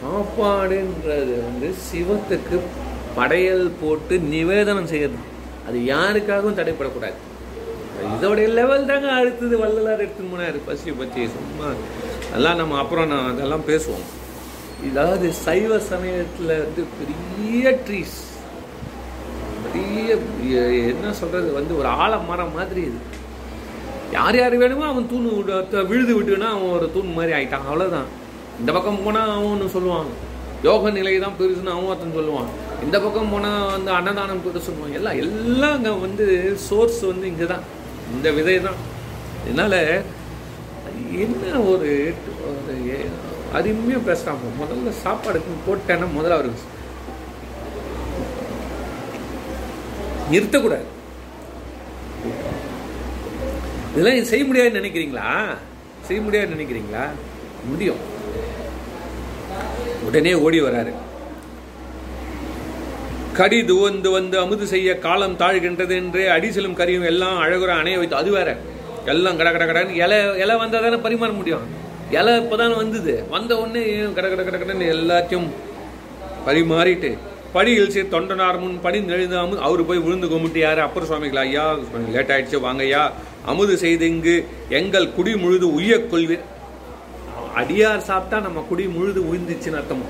[0.01, 2.61] சாப்பாடுன்றது வந்து சிவத்துக்கு
[3.17, 5.19] படையல் போட்டு நிவேதனம் செய்யறது.
[5.69, 7.19] அது யாருக்காகவும் தடைப்படக்கூடாது.
[8.15, 10.59] இதோடைய லெவல் தாங்க அடுத்தது வள்ளலார் எடுத்து போனாரு.
[10.67, 11.73] பசி பற்றி சும்மா.
[12.29, 14.07] அதெல்லாம் நம்ம அப்புறம் நான் அதெல்லாம் பேசுவோம்.
[14.89, 18.19] இதாவது சைவ சமயத்தில் வந்து பெரிய ட்ரீஸ்
[19.65, 20.09] பெரிய
[20.93, 22.99] என்ன சொல்கிறது வந்து ஒரு ஆலமரம் மாதிரி இது.
[24.17, 25.29] யார் யார் வேணுமோ அவன் தூண்
[25.91, 28.09] விழுது விட்டுனா அவன் ஒரு தூண் மாதிரி ஆகிட்டான் அவ்வளோதான்
[28.61, 30.11] இந்த பக்கம் போனால் அவன் ஒன்று சொல்லுவான்
[30.67, 32.51] யோக நிலை தான் பெருசுன்னு அவன் ஒருத்தன் சொல்லுவான்.
[32.85, 34.99] இந்த பக்கம் போனால் வந்து அன்னதானம் பெருசு சொல்லுவாங்க.
[35.01, 36.27] எல்லாம் எல்லாம் அங்கே வந்து
[36.67, 37.65] சோர்ஸ் வந்து இங்கே தான்
[38.15, 38.79] இந்த விதை தான்
[39.49, 39.81] இதனால்
[41.25, 41.43] என்ன
[41.73, 41.91] ஒரு
[43.59, 46.73] அருமையாக பேசுகிறாங்க முதல்ல சாப்பாடுக்கு போட்டேன்னா முதல்ல அவருக்கு
[50.31, 50.87] நிறுத்தக்கூடாது.
[53.97, 55.47] இதெல்லாம் செய்ய முடியாதுன்னு நினைக்கிறீங்களா?
[56.07, 57.05] செய்ய முடியாதுன்னு நினைக்கிறீங்களா?
[57.65, 57.97] முடியும்.
[60.03, 60.93] உடனே ஓடி வராரு.
[63.33, 68.31] கடி துவந்து வந்து அமுது செய்ய காலம் தாழ்கின்றது என்று அடிசலும் கரியும் எல்லாம் அழகுற அணைய வைத்து அது
[68.31, 68.57] வேற.
[69.05, 71.61] எல்லாம் கட கட கடன்னு இலை இலை வந்தால் தானே பரிமாற முடியும்.
[72.11, 73.25] இலை இப்போதானே வந்தது.
[73.31, 75.49] வந்த உடனே கட கட கட கடன்னு எல்லாத்தையும்
[76.47, 77.19] பரிமாறிட்டு
[77.55, 80.81] படியில் சே தொண்டனார் முன் படி எழுதாம அவர் போய் விழுந்து கும்பிட்டு யாரு?
[80.87, 81.65] அப்பர் சுவாமிகள் ஐயா
[82.15, 83.03] லேட் ஆயிடுச்சு வாங்கய்யா.
[83.51, 84.35] அமுது செய்து இங்கு
[84.79, 86.45] எங்கள் குடி முழுது உய்ய கொள்வீர்
[87.61, 90.07] அடியார் சாப்பிட்டா நம்ம குடி முழுது உயிர்ந்துச்சுன்னு அர்த்தம்.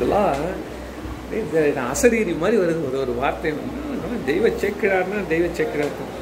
[0.00, 3.50] இதெல்லாம் அசரீரி மாதிரி வருது ஒரு ஒரு வார்த்தை.
[4.30, 6.12] தெய்வ சேக்கிழார்னா தெய்வ சேக்கிழார் தான்.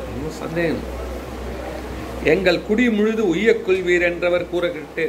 [0.43, 0.85] சந்தேகம்.
[2.33, 5.05] எங்கள் குடி முழுது உய்ய கொள்வீர் என்றவர் கூற கேட்டு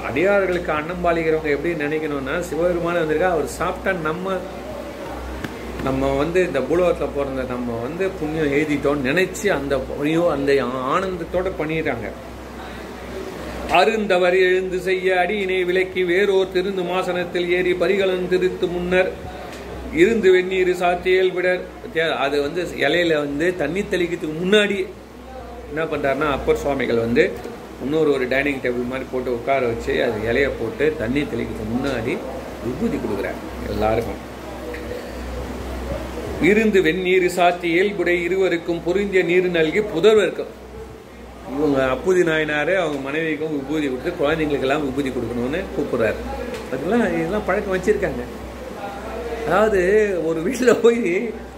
[0.00, 4.36] அடியார்களுக்கு அன்னம் பாலிக்கிறவங்க எப்படி நினைக்கணும்னா சிவபெருமான வந்திருக்கா அவர் சாப்பிட்டா நம்ம
[5.84, 10.52] நம்ம வந்து இந்த பூலோகத்தில் பிறந்த நம்ம வந்து புண்ணியம் எழுதிட்டோம்னு நினச்சி அந்த பணியோ அந்த
[10.90, 12.08] ஆனந்தத்தோட பண்ணிடுறாங்க
[13.74, 19.10] அருந்தவர் எழுந்து செய்ய அடியினை விலக்கி வேறோர் திருந்து மாசனத்தில் ஏறி பரிகலன் திருத்து முன்னர்
[19.96, 21.62] இருந்து வெந்நீர் சாத்தியல் விடர்
[22.18, 24.78] அது வந்து இலையில வந்து தண்ணி தெளிக்கிறதுக்கு முன்னாடி
[25.70, 27.24] என்ன பண்ணுறாருன்னா அப்பர் சுவாமிகள் வந்து
[27.82, 32.12] இன்னொரு ஒரு டைனிங் டேபிள் மாதிரி போட்டு உட்கார வச்சு அது இலைய போட்டு தண்ணி தெளிக்கிறதுக்கு முன்னாடி
[32.66, 33.40] விபூதி கொடுக்குறாரு
[33.72, 34.20] எல்லாருக்கும்.
[36.50, 40.52] இருந்து வெந்நீர் சாத்தி இயல்புடை இருவருக்கும் பொருந்திய நீர் நல்கி புதர்வருக்கும்.
[41.54, 46.20] இவங்க அப்புதி நாயனாரே அவங்க மனைவிக்கும் விபூதி கொடுத்து குழந்தைங்களுக்கெல்லாம் விபூதி கொடுக்கணும்னு கூப்பிடுறாரு.
[46.72, 48.24] அதெல்லாம் இதெல்லாம் பழக்கம் வச்சுருக்காங்க.
[49.46, 49.80] அதாவது
[50.28, 51.02] ஒரு வீட்டில் போய்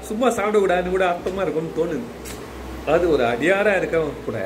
[0.09, 2.07] சும்மா சாப்பிடக்கூடாதுன்னு கூட அர்த்தமாக இருக்கும்னு தோணுது.
[2.95, 4.41] அது ஒரு அடியாராக இருக்கவங்க கூட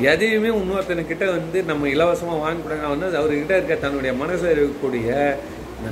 [0.00, 5.36] எதையுமே இன்னொருத்தனுக்கிட்ட வந்து நம்ம இலவசமாக வாங்கக்கூடாது வந்து அவர்கிட்ட இருக்க தன்னுடைய மனசில் இருக்கக்கூடிய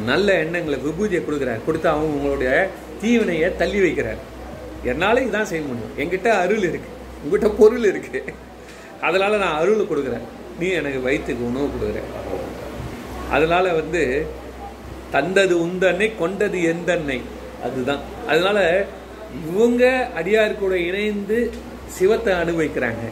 [0.07, 1.65] நல்ல எண்ணங்களை விபூதியை கொடுக்குறார்.
[1.67, 2.69] கொடுத்து அவங்க உங்களுடைய
[3.01, 4.21] தீவினையை தள்ளி வைக்கிறார்.
[4.85, 5.95] என்னால் இதான் செய்ய முடியும்.
[5.99, 6.93] என்கிட்ட அருள் இருக்குது
[7.23, 8.35] உங்ககிட்ட பொருள் இருக்குது
[9.01, 10.27] அதனால் நான் அருள் கொடுக்குறேன்.
[10.59, 12.03] நீ எனக்கு வயிற்றுக்கு உணவு கொடுக்குற.
[13.31, 14.27] அதனால் வந்து
[15.11, 17.21] தந்தது உந்தன்னை கொண்டது எந்தன்னை.
[17.63, 18.01] அதுதான்.
[18.29, 18.87] அதனால்
[19.51, 21.51] இவங்க அடியார் கூட இணைந்து
[21.87, 23.05] சிவத்தை அனுபவிக்கிறாங்க.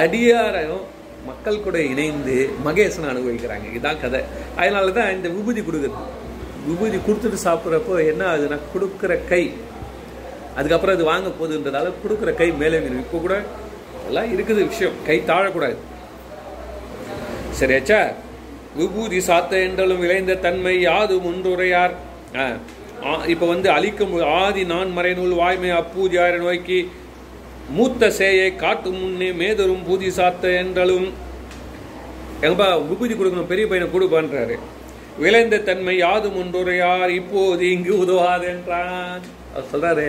[0.00, 0.84] அடியாரையும்
[1.28, 2.36] மக்கள் கூட இணைந்து
[2.66, 3.66] மகேசனை அனுபவிக்கிறாங்க.
[3.72, 4.20] இதுதான் கதை.
[4.60, 6.00] அதனால தான் இந்த விபூதி கொடுக்குறது
[6.68, 9.44] விபூதி கொடுத்துட்டு சாப்பிட்றப்போ என்ன ஆகுதுன்னா கொடுக்குற கை.
[10.58, 13.04] அதுக்கப்புறம் அது வாங்க போகுதுன்றதால கொடுக்குற கை மேலே நிற்கும்.
[13.06, 13.36] இப்போ கூட
[14.08, 14.96] எல்லாம் இருக்குது விஷயம்.
[15.08, 15.78] கை தாழக்கூடாது.
[17.60, 18.00] சரியாச்சா
[18.80, 21.94] விபூதி சாத்த என்றாலும் விளைந்த தன்மை யாது முன்றுரையார்.
[23.32, 26.78] இப்போ வந்து அழிக்கும் ஆதி நான் மறைநூல் வாய்மை அப்பூதியாரை நோக்கி
[27.76, 31.08] மூத்த சேயை காட்டும் முன்னே மேதரும் பூதி சாத்த என்றாலும்.
[32.44, 34.56] எங்கப்பா விபூதி கொடுக்கணும் பெரிய பையனை கொடுப்பான்றாரு
[35.22, 39.22] விளைந்த தன்மை யாது முன்றுரையார் இப்போது இங்கு உதவாது என்றான்.
[39.52, 40.08] அவர் சொல்கிறாரு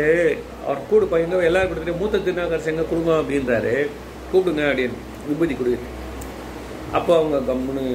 [0.66, 3.76] அவர் கூடு பையங்க எல்லாரும் கொடுத்துட்டு மூத்த திருநாகர் செங்க கொடுங்க அப்படின்றாரு.
[4.32, 5.00] கூப்பிடுங்க அப்படின்னு
[5.30, 5.74] விபூதி கொடு.
[6.98, 7.86] அப்போ அவங்க கம்முன்னு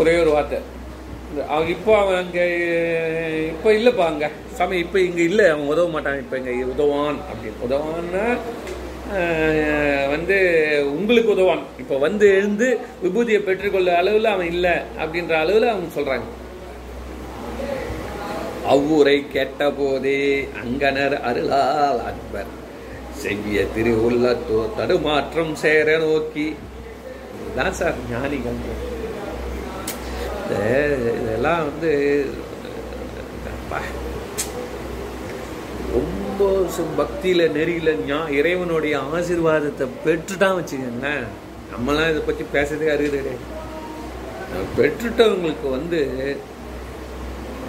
[0.00, 0.58] ஒரே ஒரு வார்த்தை.
[1.54, 2.44] அவங்க இப்போ அவன் அங்கே
[3.52, 4.28] இப்போ இல்லைப்பா அங்கே.
[4.58, 8.26] சாமி இப்போ இங்கே இல்லை அவன் உதவ மாட்டான் இப்போ இங்கே உதவான் அப்படின்னு உதவான்னா
[10.12, 10.36] வந்து
[10.98, 11.62] உங்களுக்கு உதவான்.
[11.82, 12.68] இப்போ வந்து எழுந்து
[13.02, 16.26] விபூதியை பெற்றுக்கொள்ள அளவில் அவன் இல்லை அப்படின்ற அளவில் அவங்க சொல்கிறாங்க
[18.72, 20.20] அவ்வூரை கேட்ட போதே
[20.62, 22.50] அங்கனர் அருளால் அன்பர்.
[23.20, 26.48] செவ்விய திருவுள்ளத்தோ தடுமாற்றம் சேர நோக்கி.
[27.58, 28.58] தான் சார் ஞானிகள்.
[31.20, 31.92] இதெல்லாம் வந்து
[35.96, 36.46] ரொம்ப
[36.96, 41.26] பக்தியில் நெறியில் ஞா இறைவனுடைய ஆசீர்வாதத்தை பெற்றுட்டான் வச்சுக்கோங்களேன்
[41.72, 43.44] நம்மளாம் இதை பற்றி பேசுறதே அருகது கிடையாது
[44.76, 46.00] பெற்றுட்டவங்களுக்கு வந்து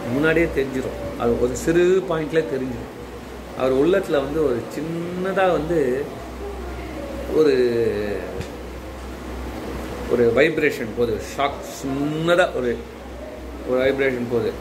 [0.08, 2.94] முன்னாடியே தெரிஞ்சிடும் அது ஒரு சிறு பாயிண்டில் தெரிஞ்சிடும்
[3.58, 5.80] அவர் உள்ளத்தில் வந்து ஒரு சின்னதாக வந்து
[7.36, 7.54] ஒரு
[10.12, 12.72] ஒரு வைப்ரேஷன் போகுது ஷாக் சின்னதாக ஒரு
[13.68, 14.52] ஒரு வைப்ரேஷன் போகுது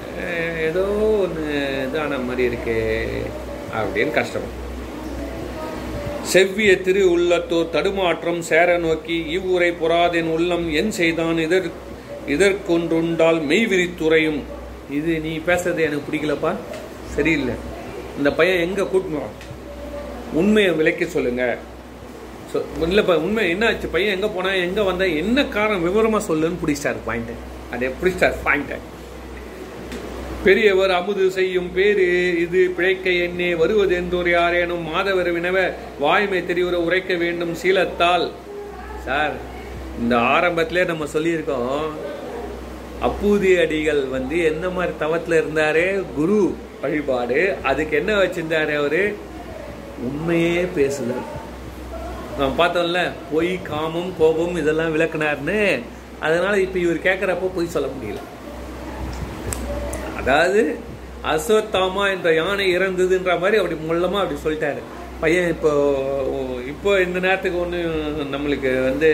[0.68, 0.84] ஏதோ
[1.18, 1.44] ஒன்று
[1.84, 2.78] இதான மாதிரி இருக்கே.
[3.74, 4.64] அப்படின்னு கஷ்டப்படும்
[6.32, 11.70] செவ்விய திரு உள்ளத்தோர் தடுமாற்றம் சேர நோக்கி இவ்வுரை பொறாதென் உள்ளம் என் செய்தான் இதற்
[12.26, 14.42] இதற்கொன்றுண்டால் மெய் விரித்துறையும்.
[14.90, 16.56] இது நீ பேசுறது எனக்கு பிடிக்கலப்பா.
[17.14, 17.54] சரியில்லை.
[18.16, 19.30] இந்த பையன் எங்கே கூட்டணும்
[20.32, 21.58] உண்மையை விளக்கி சொல்லுங்க.
[22.54, 25.16] சொ- இல்லைப்பா உண்மை என்ன ஆச்சு பையன் எங்கே போனால் எங்கே வந்தேன்?
[25.16, 25.82] என்ன காரணம்?
[25.82, 27.34] விவரமாக சொல்லுன்னு பிடிச்சாரு பாயிண்ட்டு
[27.72, 28.94] அதே பிடிச்சாரு பாயிண்ட்
[30.46, 32.04] பெரியவர் அமுது செய்யும் பேரு
[32.40, 35.56] இது பிழைக்க எண்ணே வருவது என்றோர் யாரேனும் மாதவர் வினவ
[35.98, 38.26] வாய்மை தெரிவுற உரைக்க வேண்டும் சீலத்தால்.
[39.06, 39.34] சார்
[40.00, 41.88] இந்த ஆரம்பத்திலே நம்ம சொல்லியிருக்கோம்
[43.06, 46.38] அப்பூதி அடிகள் வந்து என்ன மாதிரி தவத்தில் இருந்தாரு குரு
[46.80, 49.02] வழிபாடு அதுக்கு என்ன வச்சிருந்தாரு அவரு?
[50.02, 51.26] உண்மையே பேசுதல்.
[52.38, 55.60] நம்ம பார்த்தோம்ல பொய் காமம் கோபம் இதெல்லாம் விளக்குனாருன்னு
[56.20, 58.22] அதனால இப்போ இவர் கேட்குறப்போ பொய் சொல்ல முடியல.
[60.26, 60.62] அதாவது
[61.32, 64.80] அஸ்வத்தாமா என்ற யானை இறந்ததுன்ற மாதிரி அப்படி முள்ளமாக அப்படி சொல்லிட்டாரு.
[65.20, 65.70] பையன் இப்போ
[66.72, 67.78] இப்போ இந்த நேரத்துக்கு ஒன்று
[68.32, 69.10] நம்மளுக்கு வந்து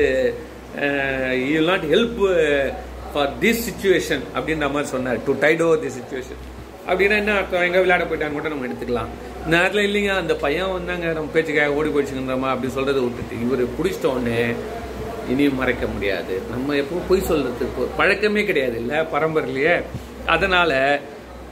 [1.51, 2.21] you not help
[3.13, 5.19] for this situation அப்படின்ற மாதிரி சொன்னார்.
[5.27, 6.41] To tide over the situation
[6.91, 7.65] அப்படின்னா என்ன அர்த்தம்?
[7.69, 9.11] எங்கே விளையாட போயிட்டாங்க கூட நம்ம எடுத்துக்கலாம்.
[9.43, 14.41] இந்த நேரத்தில் இல்லைங்க அந்த பையன் வந்தாங்க நம்ம பேச்சுக்காக ஓடி போயிடுச்சுங்கிறமா அப்படி சொல்கிறத விட்டுட்டு இவர் பிடிச்சிட்டோன்னே
[15.33, 16.37] இனியும் மறைக்க முடியாது.
[16.55, 18.99] நம்ம எப்போ பொய் சொல்கிறதுக்கு பழக்கமே கிடையாது இல்லை?
[19.15, 19.77] பரம்பரையிலேயே
[20.27, 21.01] அதனால்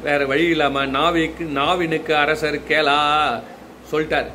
[0.02, 2.98] வேற வழி இல்லாமல் நாவிக்கு நாவினுக்கு அரசர் கேளா
[3.92, 4.30] சொல்லிட்டார்.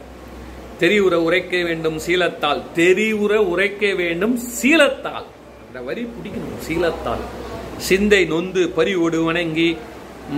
[0.79, 5.25] தெரிவுற உரைக்க வேண்டும் சீலத்தால் தெரிவுற உரைக்க வேண்டும் சீலத்தால்.
[5.67, 7.23] அந்த வரி பிடிக்கணும் சீலத்தால்.
[7.77, 9.77] சிந்தை நொந்து பறிவோடு வணங்கி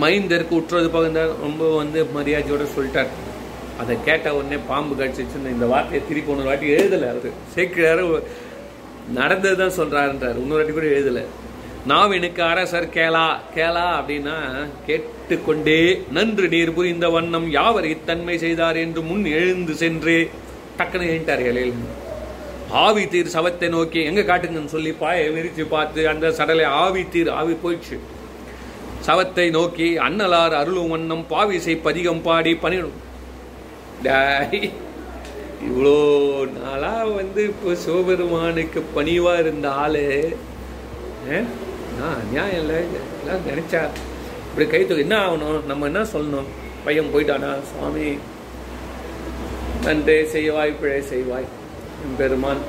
[0.02, 3.12] மைந்தருக்கு உற்றது பகிர்ந்தார் ரொம்ப வந்து மரியாதையோடு சொல்லிட்டார்.
[3.80, 7.30] அதை கேட்ட உடனே பாம்பு கடிச்சிச்சுன்னு இந்த வார்த்தையை திருப்பி ஒன்று வாட்டி எழுதலை அவர்.
[7.56, 8.24] சேர்க்கிறாரு
[9.14, 11.24] நடந்தது தான் சொல்கிறாருன்றார் இன்னொரு வாட்டி கூட எழுதலை.
[11.90, 13.26] நாவினுக்கு அரசர் கேளா
[13.56, 14.36] கேளா அப்படின்னா
[14.88, 15.80] கேட்டுக்கொண்டே
[16.12, 20.16] நன்று நீர் புரிந்த வண்ணம் யாவர் இத்தன்மை செய்தார் என்று முன் எழுந்து சென்று
[20.80, 21.84] டக்குன்னு எழுந்தார் இலையில்.
[22.84, 27.56] ஆவி தீர் சவத்தை நோக்கி எங்க காட்டுங்கன்னு சொல்லி பாயை விரிச்சு பார்த்து அந்த சடலை ஆவி தீர் ஆவி
[27.64, 27.98] போயிடுச்சு.
[29.08, 32.98] சவத்தை நோக்கி அன்னலார் அருளும் வண்ணம் பாவிசை பதிகம் பாடி பணிடும்
[35.68, 35.96] இவ்வளோ
[36.58, 40.02] நாளாக வந்து இப்போ சிவபெருமானுக்கு பணிவாக இருந்த ஆள்
[42.06, 42.80] ஆ நியாயம் இல்லை
[43.20, 43.82] எல்லாம் நினச்சா
[44.50, 45.60] இப்படி கை தூக்கி என்ன ஆகணும்?
[45.70, 46.50] நம்ம என்ன சொல்லணும்?
[46.86, 47.50] பையன் போயிட்டானா?
[47.70, 48.08] சுவாமி
[49.86, 51.48] நன்றே செய்வாய் பிழை செய்வாய்.
[52.04, 52.62] என் பெருமான்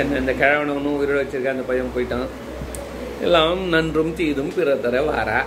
[0.00, 2.28] என்ன இந்த கிழவனவனும் உயிரோட வச்சிருக்க அந்த பையன் போயிட்டான்.
[3.26, 5.40] எல்லாம் நன்றும் தீதும் பிற தர வாரா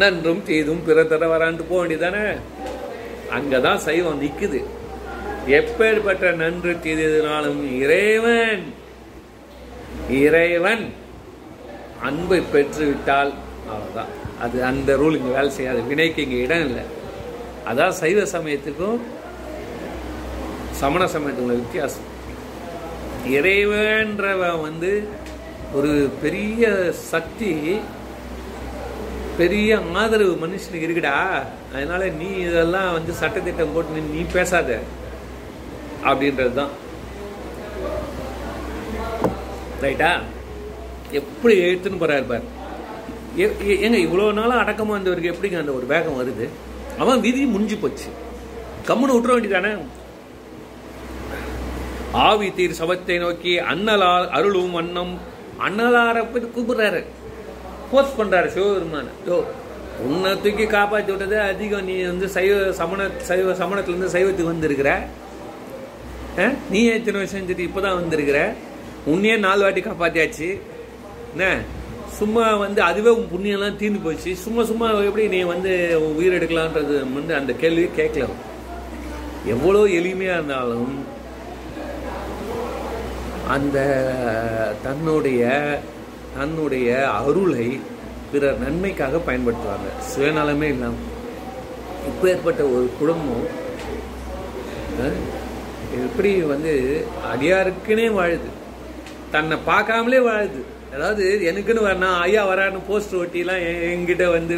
[0.00, 2.24] நன்றும் தீதும் பிற தர வரான்ட்டு போக வேண்டியதானே
[3.36, 4.60] அங்கதான் சைவம் நிற்குது
[5.58, 8.64] எப்பேற்பட்ட நன்று தீதினாலும் இறைவன்
[10.22, 10.84] இறைவன்
[12.08, 13.32] அன்பை பெற்றுவிட்டால்
[13.70, 14.12] அவ்வளோதான்
[14.44, 15.80] அது அந்த ரூல் இங்கே வேலை செய்யாது.
[15.90, 16.84] வினைக்கு இங்கே இடம் இல்லை.
[17.70, 18.98] அதான் சைவ சமயத்துக்கும்
[20.80, 22.08] சமண சமயத்துக்குள்ள வித்தியாசம்.
[23.36, 24.92] இறைவன்றவன் வந்து
[25.78, 25.92] ஒரு
[26.24, 26.64] பெரிய
[27.12, 27.52] சக்தி
[29.40, 29.70] பெரிய
[30.02, 31.16] ஆதரவு மனுஷனுக்கு இருக்குடா.
[31.74, 34.78] அதனால நீ இதெல்லாம் வந்து சட்டத்திட்டம் போட்டு நீ பேசாத.
[36.08, 36.72] அப்படின்றது தான்
[39.82, 40.20] ரைட்டா
[41.10, 42.56] எப்படி எழுத்துன்னு போகிறாரு பார்.
[43.36, 46.48] எ- ஏங்க இவ்வளோ நாளாக அடக்கமாக இருந்தவருக்கு எப்படிங்க அந்த ஒரு வேகம் வருது?
[46.98, 48.06] அவன் விதி முடிஞ்சு போச்சு.
[48.86, 49.78] கம்முன்னு விட்டுற வேண்டியதானே
[52.12, 55.18] ஆவி தீர் சவத்தை நோக்கி அன்னலார் அருளும் வண்ணம்
[55.68, 57.04] அன்னலாரை போய் கூப்பிடுறாரு.
[57.90, 59.04] போஸ்ட் பண்ணுறாரு சிவபெருமான.
[59.26, 59.44] ஓ
[60.00, 61.84] உன்னை தூக்கி காப்பாற்றி விட்டது அதிகம்.
[61.84, 65.06] நீ வந்து சைவ சமண சைவ சமணத்துலேருந்து சைவத்துக்கு வந்திருக்கிற.
[66.38, 66.50] ஆ?
[66.70, 68.54] நீ எத்தனை வருஷம் செஞ்சுட்டு இப்போதான் வந்திருக்கிற.
[69.06, 70.60] உன்னையே நாலு வாட்டி காப்பாத்தியாச்சு.
[71.32, 71.60] என்ன?
[72.18, 74.36] சும்மா வந்து அதுவே உன் புண்ணியெல்லாம் தீர்ந்து போச்சு.
[74.36, 75.72] சும்மா சும்மா எப்படி நீ வந்து
[76.16, 78.28] உயிர் எடுக்கலான்றது வந்து அந்த கேள்வி கேட்கல.
[79.46, 81.04] எவ்வளோ எளிமையாக இருந்தாலும்
[83.48, 83.78] அந்த
[84.82, 85.42] தன்னுடைய
[86.38, 87.80] தன்னுடைய அருளை
[88.32, 89.88] பிறர் நன்மைக்காக பயன்படுத்துவாங்க.
[90.10, 91.16] சுயநலமே இல்லாமல்
[92.08, 93.66] இப்போ ஏற்பட்ட ஒரு குடும்பம்
[96.06, 98.48] எப்படி வந்து அடியாருக்குனே வாழுது.
[99.32, 100.60] தன்னை பார்க்காமலே வாழுது.
[100.94, 104.56] அதாவது எனக்குன்னு வரணும் ஐயா வரான்னு போஸ்டர் ஒட்டிலாம் என்கிட்ட வந்து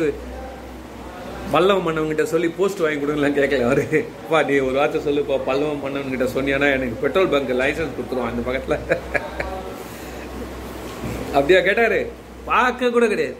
[1.52, 3.84] பல்லவம் மன்னவங்கிட்ட சொல்லி போஸ்ட் வாங்கி கொடுங்கலாம் கேட்கல அவரு.
[4.22, 8.78] அப்பா நீ ஒரு வார்த்தை சொல்லுப்பா பல்லவம் மன்னவன்கிட்ட சொன்னியானா எனக்கு பெட்ரோல் பங்க் லைசன்ஸ் கொடுத்துருவான் அந்த பக்கத்தில்.
[11.36, 11.98] அப்படியா கேட்டாரு.
[12.50, 13.36] பார்க்க கூட கிடையாது.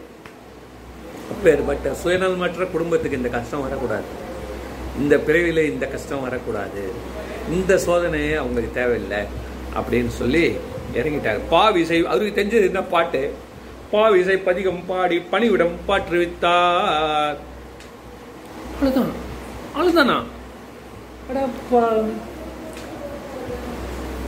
[1.33, 4.09] அப்பேற்பட்ட சுயநலமற்ற குடும்பத்துக்கு இந்த கஷ்டம் வரக்கூடாது.
[5.01, 6.83] இந்த பிறவியில் இந்த கஷ்டம் வரக்கூடாது.
[7.57, 9.21] இந்த சோதனையே அவங்களுக்கு தேவையில்லை
[9.79, 10.45] அப்படின்னு சொல்லி
[10.99, 11.41] இறங்கிட்டாங்க.
[11.51, 13.21] பாவிசை அவருக்கு தெரிஞ்சது என்ன பாட்டு?
[13.93, 17.37] பாவிசை பதிகம் பாடி பணிவிடம் பாற்றுவித்தார்.
[18.83, 19.13] வித்தார்
[19.79, 20.17] அழுதானா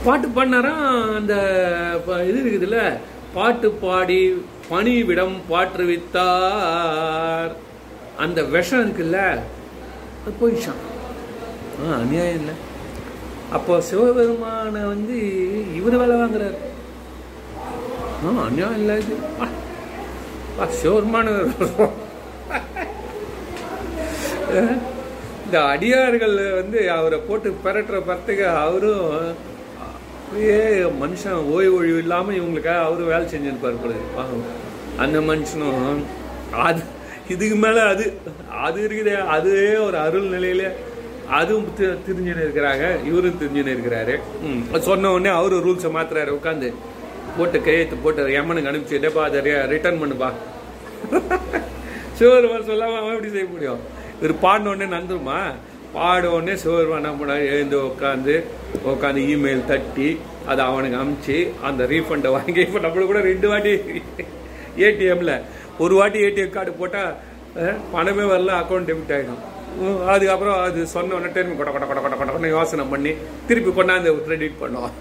[0.04, 1.34] பாட்டு பாடினாராம் அந்த
[2.30, 2.80] இது இருக்குதுல்ல.
[3.36, 4.20] பாட்டு பாடி
[4.70, 7.52] பணிவிடம் பாற்றுவித்தார்.
[8.24, 9.18] அந்த விஷம் இருக்குல்ல.
[10.40, 10.82] போயிடுச்சான்
[11.82, 12.54] ஆ அநியாயம் இல்லை.
[13.54, 15.16] அப்போ சிவபெருமானை வந்து
[15.78, 16.58] இவர் வேலை வாங்குறாரு.
[18.20, 19.16] ஆமாம் அநியாயம் இல்லை இது.
[20.80, 21.28] சிவபெருமான
[25.44, 29.08] இந்த அடியார்கள் வந்து அவரை போட்டு பெரட்டுற பரத்துக்கு அவரும்
[30.18, 30.58] அப்படியே
[31.00, 33.94] மனுஷன் ஓய்வு ஒழிவு இல்லாமல் இவங்களுக்காக அவரும் வேலை செஞ்சுருப்பார் போல
[35.04, 36.00] அந்த மனுஷனும்
[36.64, 36.82] அது
[37.28, 38.04] இதுக்கு மேலே அது
[38.64, 40.64] அது இருக்குதே அதுவே ஒரு அருள் நிலையில
[41.30, 44.14] அதுவும் தெரிஞ்சுன்னு இருக்கிறாங்க இவரும் தெரிஞ்சுன்னு இருக்கிறாரு
[44.48, 46.30] ம் சொன்ன உடனே அவரு ரூல்ஸை மாத்துறாரு.
[46.30, 46.68] உட்காந்து
[47.36, 49.40] போட்டு கையெழுத்து போட்டு எம்மனுக்கு அனுப்பிச்சுட்டேப்பா அதை
[49.72, 50.30] ரிட்டர்ன் பண்ணுப்பா
[52.18, 53.80] சிவபெருமான் சொல்லாமல் அவன் எப்படி செய்ய முடியும்?
[54.18, 55.38] இவர் பாடின உடனே நந்துருமா?
[55.94, 57.44] பாட உடனே சிவபெருமான் என்ன பண்ணாரு?
[57.52, 58.34] எழுந்து உட்காந்து
[58.92, 60.08] உட்காந்து இமெயில் தட்டி
[60.46, 63.72] அதை அவனுக்கு அமுச்சு அந்த ரீஃபண்டை வாங்கி இப்போ நம்மளுக்கு கூட ரெண்டு வாட்டி
[64.86, 65.34] ஏடிஎம்ல
[65.78, 67.12] ஒரு வாட்டி ஏடிஎம் கார்டு போட்டால்
[67.92, 69.42] பணமே வரல அக்கௌண்ட் டெபிட் ஆகிடும்
[70.12, 73.12] அதுக்கப்புறம் அது சொன்ன உடனே டெர்மி கொட கொட கொட கொட கொடன்னு யோசனை பண்ணி
[73.48, 74.92] திருப்பி கொண்டாந்து கிரெடிட் பண்ணோம்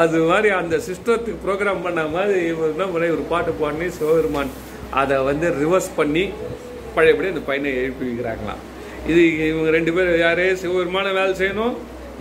[0.00, 4.52] அது மாதிரி அந்த சிஸ்டத்துக்கு ப்ரோக்ராம் பண்ண மாதிரி இவர் என்ன ஒரு பாட்டு பாடி சிவபெருமான்
[5.00, 6.24] அதை வந்து ரிவர்ஸ் பண்ணி
[6.96, 8.60] பழையபடி அந்த பையனை எழுப்பி வைக்கிறாங்களாம்.
[9.10, 10.44] இது இவங்க ரெண்டு பேரும் யாரே?
[10.62, 11.74] சிவபெருமான வேலை செய்யணும்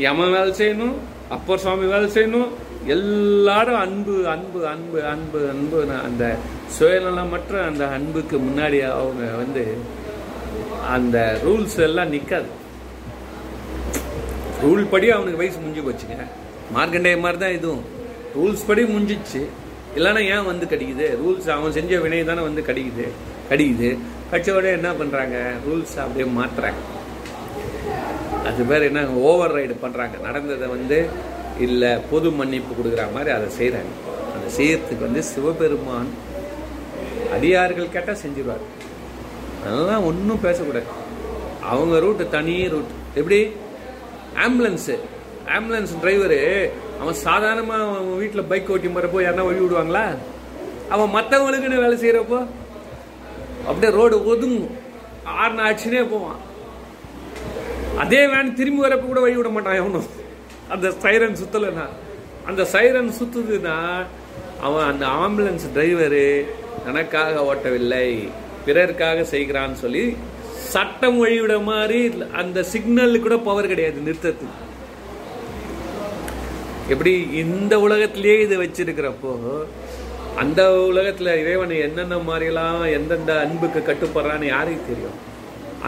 [0.05, 0.95] யமன் வேலை செய்யணும்
[1.35, 2.49] அப்பர் சுவாமி வேலை செய்யணும்.
[2.95, 5.77] எல்லாரும் அன்பு அன்பு அன்பு அன்பு அன்பு
[6.07, 6.23] அந்த
[6.77, 9.63] சுயநலமற்ற அந்த அன்புக்கு முன்னாடி அவங்க வந்து
[10.95, 12.49] அந்த ரூல்ஸ் எல்லாம் நிற்காது
[14.63, 16.17] ரூல் படி அவனுக்கு வயசு முடிஞ்சு போச்சுங்க.
[16.75, 17.83] மார்க்கண்டேய மாதிரி தான் இதுவும்.
[18.35, 19.41] ரூல்ஸ் படி முடிஞ்சிச்சு.
[19.97, 21.07] இல்லைன்னா ஏன் வந்து கடிக்குது?
[21.21, 23.05] ரூல்ஸ் அவன் செஞ்ச வினை தானே வந்து கடிக்குது?
[23.49, 23.89] கடிக்குது.
[24.31, 26.81] கட்சியோட என்ன பண்ணுறாங்க ரூல்ஸ் அப்படியே மாற்றுறாங்க
[28.49, 30.97] அது பேர் என்ன ஓவர் ரைடு பண்ணுறாங்க நடந்ததை வந்து
[31.65, 33.91] இல்லை பொது மன்னிப்பு கொடுக்குற மாதிரி அதை செய்கிறாங்க
[34.35, 36.09] அதை செய்யறதுக்கு வந்து சிவபெருமான்
[37.35, 38.63] அடியார்கள் கேட்டால் செஞ்சிருவார்.
[39.65, 40.85] அதெல்லாம் ஒன்றும் பேசக்கூடாது.
[41.61, 43.51] அவங்க ரூட்டு தனி ரூட் எப்படி?
[44.35, 44.95] ஆம்புலன்ஸு
[45.47, 46.69] ஆம்புலன்ஸ் டிரைவரு
[47.01, 50.17] அவன் சாதாரணமாக அவன் வீட்டில் பைக் ஓட்டி போகிறப்போ யாருன்னா வழி விடுவாங்களா?
[50.89, 52.45] அவன் மற்றவங்களுக்குன்னு வேலை செய்கிறப்போ
[53.67, 54.71] அப்படியே ரோடு ஒதுங்கும்.
[55.23, 56.39] ஆறு ஆச்சுனே போவான்.
[57.97, 60.07] அதே வேன் திரும்பி வரப்போ கூட வழி விட மாட்டான் எவனும்.
[60.69, 61.87] அந்த சைரன் சுத்தலைன்னா.
[62.45, 64.05] அந்த சைரன் சுத்துதுன்னா
[64.61, 66.45] அவன் அந்த ஆம்புலன்ஸ் டிரைவரு
[66.87, 68.29] எனக்காக ஓட்டவில்லை.
[68.65, 70.03] பிறருக்காக செய்கிறான்னு சொல்லி
[70.73, 71.99] சட்டம் வழிவிட மாதிரி
[72.41, 74.59] அந்த சிக்னல் கூட பவர் கிடையாது நிறுத்தத்துக்கு.
[76.93, 77.11] எப்படி
[77.41, 79.33] இந்த உலகத்திலேயே இதை வச்சிருக்கிறப்போ
[80.41, 80.61] அந்த
[80.91, 85.19] உலகத்துல இறைவன் என்னென்ன மாதிரிலாம் எந்தெந்த அன்புக்கு கட்டுப்படுறான்னு யாருக்கு தெரியும்?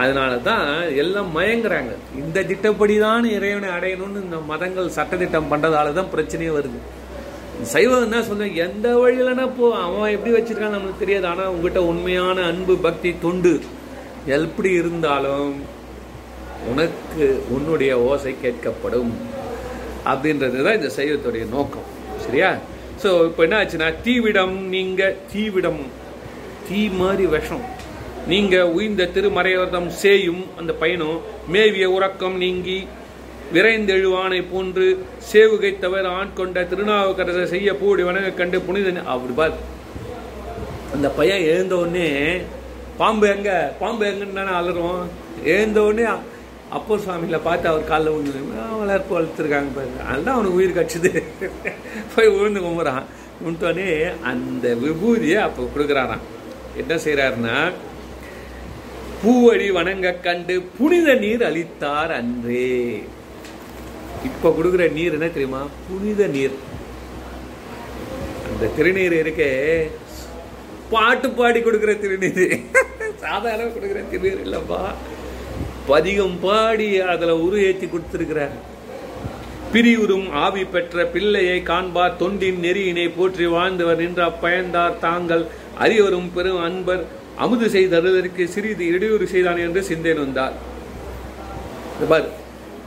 [0.02, 0.68] அதனால தான்
[1.02, 1.92] எல்லாம் மயங்குறாங்க.
[2.22, 6.80] இந்த திட்டப்படி தான் இறைவனை அடையணும்னு இந்த மதங்கள் சட்டத்திட்டம் பண்ணுறதால தான் பிரச்சனையே வருது.
[7.64, 11.26] சைவம் என்ன சொல்லுவேன் எந்த வழியிலனா போ அவன் எப்படி வச்சிருக்கான் நம்மளுக்கு தெரியாது.
[11.26, 13.52] ஆனால் உங்ககிட்ட உண்மையான அன்பு பக்தி தொண்டு
[14.36, 15.54] எப்படி இருந்தாலும்
[16.70, 19.12] உனக்கு உன்னுடைய ஓசை கேட்கப்படும்
[20.10, 21.88] அப்படின்றது தான் இந்த சைவத்துடைய நோக்கம்.
[22.26, 22.50] சரியா?
[23.02, 25.82] ஸோ இப்போ என்ன ஆச்சுன்னா தீவிடம் நீங்கள் தீவிடம்
[26.68, 27.64] தீ மாதிரி விஷம்.
[28.32, 31.18] நீங்கள் உயிர்ந்த திருமறைவர்தம் சேயும் அந்த பயணம்
[31.54, 32.78] மேவிய உறக்கம் நீங்கி
[33.54, 34.86] விரைந்தெழுவானை போன்று
[35.30, 39.56] சேவுகை தவிர ஆண் கொண்ட திருநாவுக்கரசர் செய்ய பூடி வணங்க கண்டு புனித அப்படி பார்.
[40.94, 42.08] அந்த பையன் எழுந்த உடனே
[43.00, 43.50] பாம்பு எங்க?
[43.80, 45.00] பாம்பு எங்கன்னு தானே அலறோம்
[45.54, 46.06] எழுந்த உடனே
[46.76, 51.10] அப்போ சுவாமியில் பார்த்து அவர் காலில் விழுந்து வளர்ப்பு வளர்த்துருக்காங்க பாருங்க அதுதான் அவனுக்கு உயிர் கட்சிது.
[52.14, 53.04] போய் விழுந்து கும்புறான்
[53.46, 53.90] விட்டோடனே
[54.30, 56.24] அந்த விபூதியை அப்போ கொடுக்குறாராம்.
[56.82, 57.56] என்ன செய்கிறாருன்னா
[59.20, 62.66] பூவடி வணங்க கண்டு புனித நீர் அளித்தார் அன்றே.
[64.24, 65.66] இப்ப கொடுக்குற நீர் என்ன தெரியுமா?
[65.88, 66.56] புனித நீர்.
[68.50, 69.90] அந்த திருநீர் இருக்கே.
[70.90, 72.64] பாட்டு பாடி கொடுக்குற திருநீர்.
[73.16, 74.94] சாதாரண கொடுக்குற திருநீர் இல்லப்பா.
[75.86, 78.74] பதிகம் பாடி அதுல உரு ஏற்றி கொடுத்திருக்கிறார்.
[79.72, 82.16] பிரிவுறும் ஆவி பெற்ற பிள்ளையை காண்பார்.
[82.20, 85.46] தொண்டின் நெறியினை போற்றி வாழ்ந்தவர் நின்ற பயந்தார் தாங்கள்.
[85.80, 87.04] அறிவரும் பெரும் அன்பர்.
[87.36, 90.52] அமுது செய்தருவதற்கு சிறிது இடையூறு செய்தான் என்று சிந்தேன் வந்தார்
[92.08, 92.44] பாரு.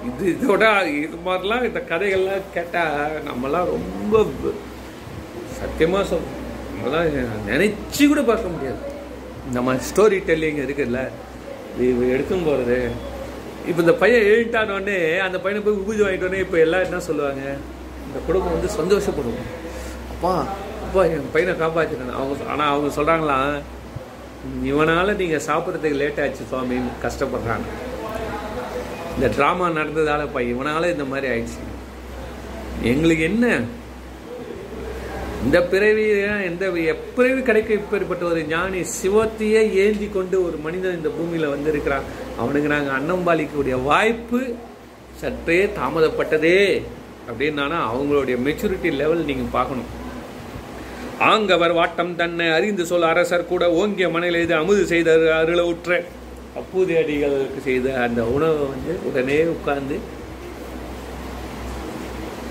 [0.07, 0.65] இது இதோட
[0.97, 4.21] இது மாதிரிலாம் இந்த கதைகள்லாம் கேட்டால் நம்மலாம் ரொம்ப
[5.57, 6.27] சத்தியமாக சொல்
[6.71, 7.15] நம்மளாம்
[7.49, 8.81] நினச்சி கூட பார்க்க முடியாது.
[9.55, 10.99] நம்ம ஸ்டோரி டெல்லிங் இருக்குல்ல
[11.87, 12.77] இது எடுக்கும் போகிறது
[13.67, 17.43] இப்போ இந்த பையன் எழுட்டான உடனே அந்த பையனை போய் பூஜை வாங்கிட்டோடனே இப்போ எல்லாம் என்ன சொல்லுவாங்க?
[18.07, 19.49] இந்த குடும்பம் வந்து சந்தோஷப்படுவோம்
[20.13, 20.33] அப்பா
[20.85, 23.51] அப்பா என் பையனை காப்பாற்றினேன் அவங்க ஆனால் அவங்க சொல்கிறாங்களாம்
[24.63, 27.67] இவனால் நீங்கள் சாப்பிட்றதுக்கு லேட் ஆச்சு சுவாமின்னு கஷ்டப்படுறாங்க
[29.19, 31.61] இந்த ட்ராமா நடந்ததால் இப்போ இவனால் இந்த மாதிரி ஆயிடுச்சு.
[32.91, 33.45] எங்களுக்கு என்ன?
[35.45, 36.03] இந்த பிறவி
[36.49, 42.07] எந்த எப்பிறவி கிடைக்க இப்பேற்பட்ட ஒரு ஞானி சிவத்தையே ஏந்தி கொண்டு ஒரு மனிதன் இந்த பூமியில் வந்திருக்கிறான்.
[42.41, 44.41] அவனுக்கு நாங்கள் அன்னம்பாளிக்கக்கூடிய வாய்ப்பு
[45.21, 46.61] சற்றே தாமதப்பட்டதே
[47.29, 49.89] அப்படின்னா அவங்களுடைய மெச்சூரிட்டி லெவல் நீங்கள் பார்க்கணும்.
[51.31, 55.11] ஆங்கவர் வாட்டம் தன்னை அறிந்து சொல் அரசர் கூட ஓங்கிய மனையில் இது அமுது செய்த
[55.41, 56.01] அருள உற்ற.
[56.59, 59.97] அப்பூதி அடிகளுக்கு செய்த அந்த உணவை வந்து உடனே உட்கார்ந்து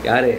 [0.09, 0.33] யாரு?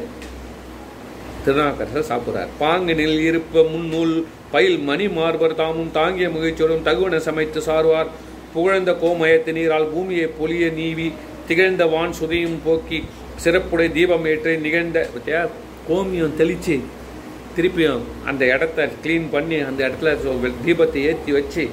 [1.43, 2.51] திருநாக்கரசர் சாப்பிட்றார்.
[2.61, 4.13] பாங்கினில் இருப்ப முன்னூல்
[4.53, 8.09] பயில் மணி மார்பர் தாமும் தாங்கிய மகிழ்ச்சியோடும் தகுவன சமைத்து சார்வார்.
[8.53, 11.07] புகழ்ந்த கோமயத்து நீரால் பூமியை பொலிய நீவி
[11.49, 12.99] திகழ்ந்த வான் சுதையும் போக்கி
[13.43, 15.41] சிறப்புடைய தீபம் ஏற்றி நிகழ்ந்த பத்தியா?
[15.89, 16.77] கோமியம் தெளித்து
[17.55, 20.11] திருப்பியும் அந்த இடத்த க்ளீன் பண்ணி அந்த இடத்துல
[20.65, 21.63] தீபத்தை ஏற்றி வச்சு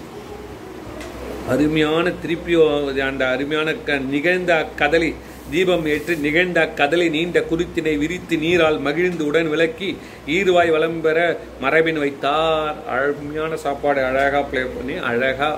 [1.53, 5.11] அருமையான திருப்பியும் அந்த அருமையான க நிகழ்ந்த கதலி
[5.51, 9.90] தீபம் ஏற்று நிகழ்ந்த அக்கதலை நீண்ட குருத்தினை விரித்து நீரால் மகிழ்ந்து உடன் விளக்கி
[10.36, 11.18] ஈருவாய் வளம் பெற
[11.64, 12.78] மரபின் வைத்தார்.
[12.94, 15.53] அருமையான சாப்பாடு அழகாக ப்ளே பண்ணி அழகாக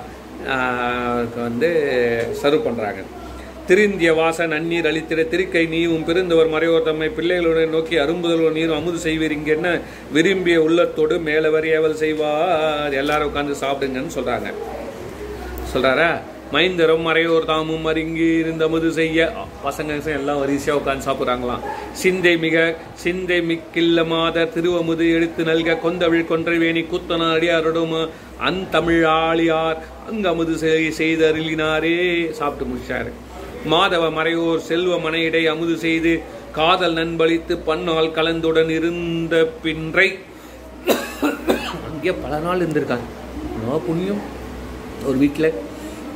[1.45, 1.71] வந்து
[2.41, 3.01] சர்வ் பண்ணுறாங்க
[3.69, 9.37] திருந்திய வாசன் அந்நீர் அளித்திட திருக்கை நீவும் பிறந்தவர் மறையோர் தம்மை பிள்ளைகளுடன் நோக்கி அரும்புதல்வர் நீரும் அமுது செய்வீர்.
[9.39, 9.71] இங்க என்ன
[10.17, 12.95] விரும்பிய உள்ளத்தோடு மேலவர் ஏவல் செய்வார்.
[13.03, 14.51] எல்லாரும் உட்காந்து சாப்பிடுங்கன்னு சொல்கிறாங்க
[15.75, 16.21] சொல்கிறாரா
[16.53, 19.33] மைந்தரும் மறையோர் தாமும் மருங்கி இருந்தமுது செய்ய.
[19.65, 21.61] பசங்க எல்லாம் வரிசையாக உட்காந்து சாப்பிட்றாங்களாம்.
[21.93, 28.09] சிந்தை மிக சிந்தை மிக்கில்ல மாத திருவமுது எடுத்து நல்க கொந்தவிழ் கொன்றைவேணி குத்தன அடியாரோடும்
[28.39, 33.13] அந்தமிழ் ஆளியார் அங்கமுது செய்- செய்தருளினாரே சாப்பிட்டு முடிச்சாரு.
[33.71, 40.19] மாதவ மறையோர் செல்வ மனையிடை அமுது செய்து காதல் நண்பளித்து பன்னால் கலந்துடன் இருந்த பின்றை
[41.93, 44.37] அங்கே பல நாள் இருந்திருக்காங்க புண்ணியம்?
[45.07, 45.51] ஒரு வீட்டில்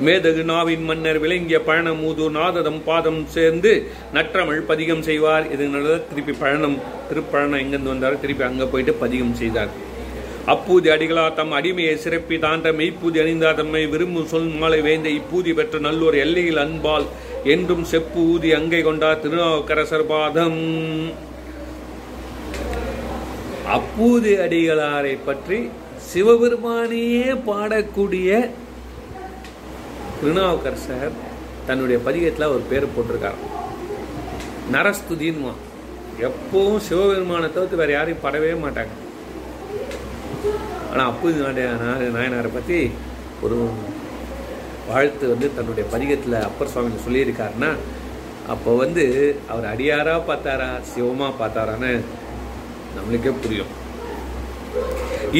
[0.06, 3.72] மேதகு நாவின் மன்னர் விளங்கிய பழனமூது நாததம் பாதம் சேர்ந்து
[4.16, 5.44] நற்றமிழ் பதிகம் செய்வார்.
[5.54, 6.76] இதனால திருப்பி பழனம்
[7.08, 9.72] திருப்பழனம் எங்கேருந்து வந்தாரோ திருப்பி அங்கே போயிட்டு பதிகம் செய்தார்.
[10.52, 15.78] அப்பூதி அடிகளா தம் அடிமையை சிறப்பி தாண்ட மெய்ப்பூதி அணிந்தா தம்மை விரும்பும் சொல் மாலை வேந்த இப்பூதி பெற்ற
[15.86, 17.06] நல்லோர் எல்லையில் அன்பால்
[17.54, 20.58] என்றும் செப்பு ஊதி அங்கை கொண்டார் திருநாவுக்கரசர் பாதம்.
[23.76, 25.60] அப்பூதி அடிகளாரை பற்றி
[26.08, 28.30] சிவபெருமானையே பாடக்கூடிய
[30.22, 31.14] திருநாவுக்கரசர்
[31.68, 33.38] தன்னுடைய பதிகத்தில் ஒரு பேர் போட்டிருக்கார்.
[34.74, 35.52] நரஸ்துதின்மா
[36.26, 38.92] எப்பவும் சிவபெருமானை தவிர்த்து வேறு யாரையும் படவே மாட்டாங்க.
[40.90, 41.38] ஆனால் அப்போது
[42.16, 42.78] நாயனாரை பற்றி
[43.46, 43.58] ஒரு
[44.90, 47.70] வாழ்த்து வந்து தன்னுடைய பதிகத்தில் அப்பர் சுவாமி சொல்லியிருக்காருன்னா
[48.54, 49.06] அப்போ வந்து
[49.52, 51.90] அவர் அடியாராக பார்த்தாரா சிவமாக பார்த்தாரான்னு
[52.96, 53.72] நம்மளுக்கே புரியும்.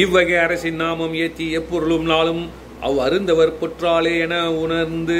[0.03, 2.43] இவ்வகை அரசின் நாமம் ஏற்றி எப்பொருளும் நாளும்
[2.83, 5.17] அவ் அருந்தவர் பொற்றாலே என உணர்ந்து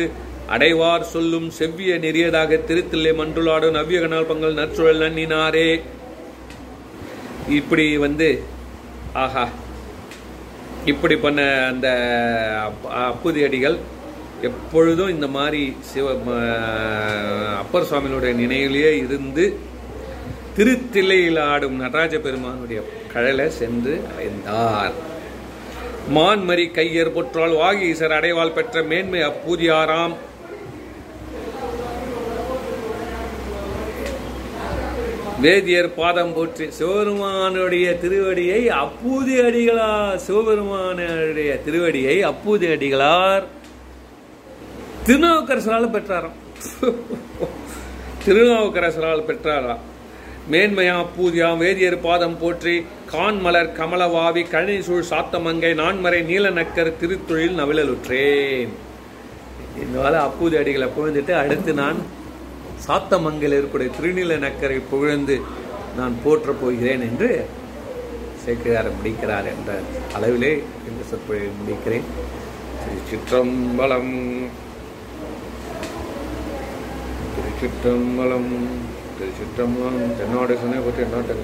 [0.50, 5.70] அடைவார் சொல்லும் செவ்விய நெறியதாக திருத்தில்லை மன்றுளாடும் நவ்யகனால் பங்கள் நற்சுழல் நன்னினாரே.
[7.50, 8.28] இப்படி வந்து
[9.14, 9.46] ஆஹா
[10.86, 11.42] இப்படி பண்ண
[11.72, 11.88] அந்த
[13.06, 13.78] அப்புதி அடிகள்
[14.42, 19.46] எப்பொழுதும் இந்த மாதிரி சிவ ம- அப்பர் சுவாமியினுடைய நினைவிலேயே இருந்து
[20.58, 22.80] திருத்தில்லையில் ஆடும் நடராஜ பெருமானுடைய
[23.14, 24.94] கழலை சென்று அடைந்தார்.
[26.12, 30.16] மான்மரி கையர் பொற்றால் வாகீசர் அடைவாள் பெற்ற மேன்மை அப்பூதியாராம்.
[35.44, 43.46] வேதியர் பாதம் போற்றி சிவபெருமானுடைய திருவடியை அப்பூதி அடிகளார் சிவபெருமானுடைய திருவடியை அப்பூதி அடிகளார்
[45.08, 46.38] திருநாவுக்கரசரால் பெற்றாராம்.
[48.26, 49.82] திருநாவுக்கரசரால் பெற்றாராம்.
[50.52, 52.76] மேன்மையா பூதியாம் வேதியர் பாதம் போற்றி
[53.14, 58.72] கான்மலர் கமலவாவி கழனி சூழ் சாத்தமங்கை நான்மறை நீலநக்கர் திருத்தொழில் நவிழலுற்றேன்.
[59.84, 62.00] இந்த வேலை அப்பூதி அடிகளை புகழ்ந்துட்டு அடுத்து நான்
[62.86, 65.36] சாத்தமங்கல் இருக்கக்கூடிய திருநீல நக்கரை புகழ்ந்து
[66.00, 67.30] நான் போற்றப் போகிறேன் என்று
[68.46, 69.78] சேக்கிழார் முடிக்கிறார் என்ற
[70.18, 70.54] அளவிலே
[70.90, 72.08] இந்த சொற்பொழிவை முடிக்கிறேன்.
[72.84, 74.14] திருச்சிற்றம்பலம்
[77.36, 78.54] திருச்சிற்றம்பலம்
[79.18, 81.36] திருச்சிற்றம்பலம் தென்னாடு சுனை பற்றி நாட்டை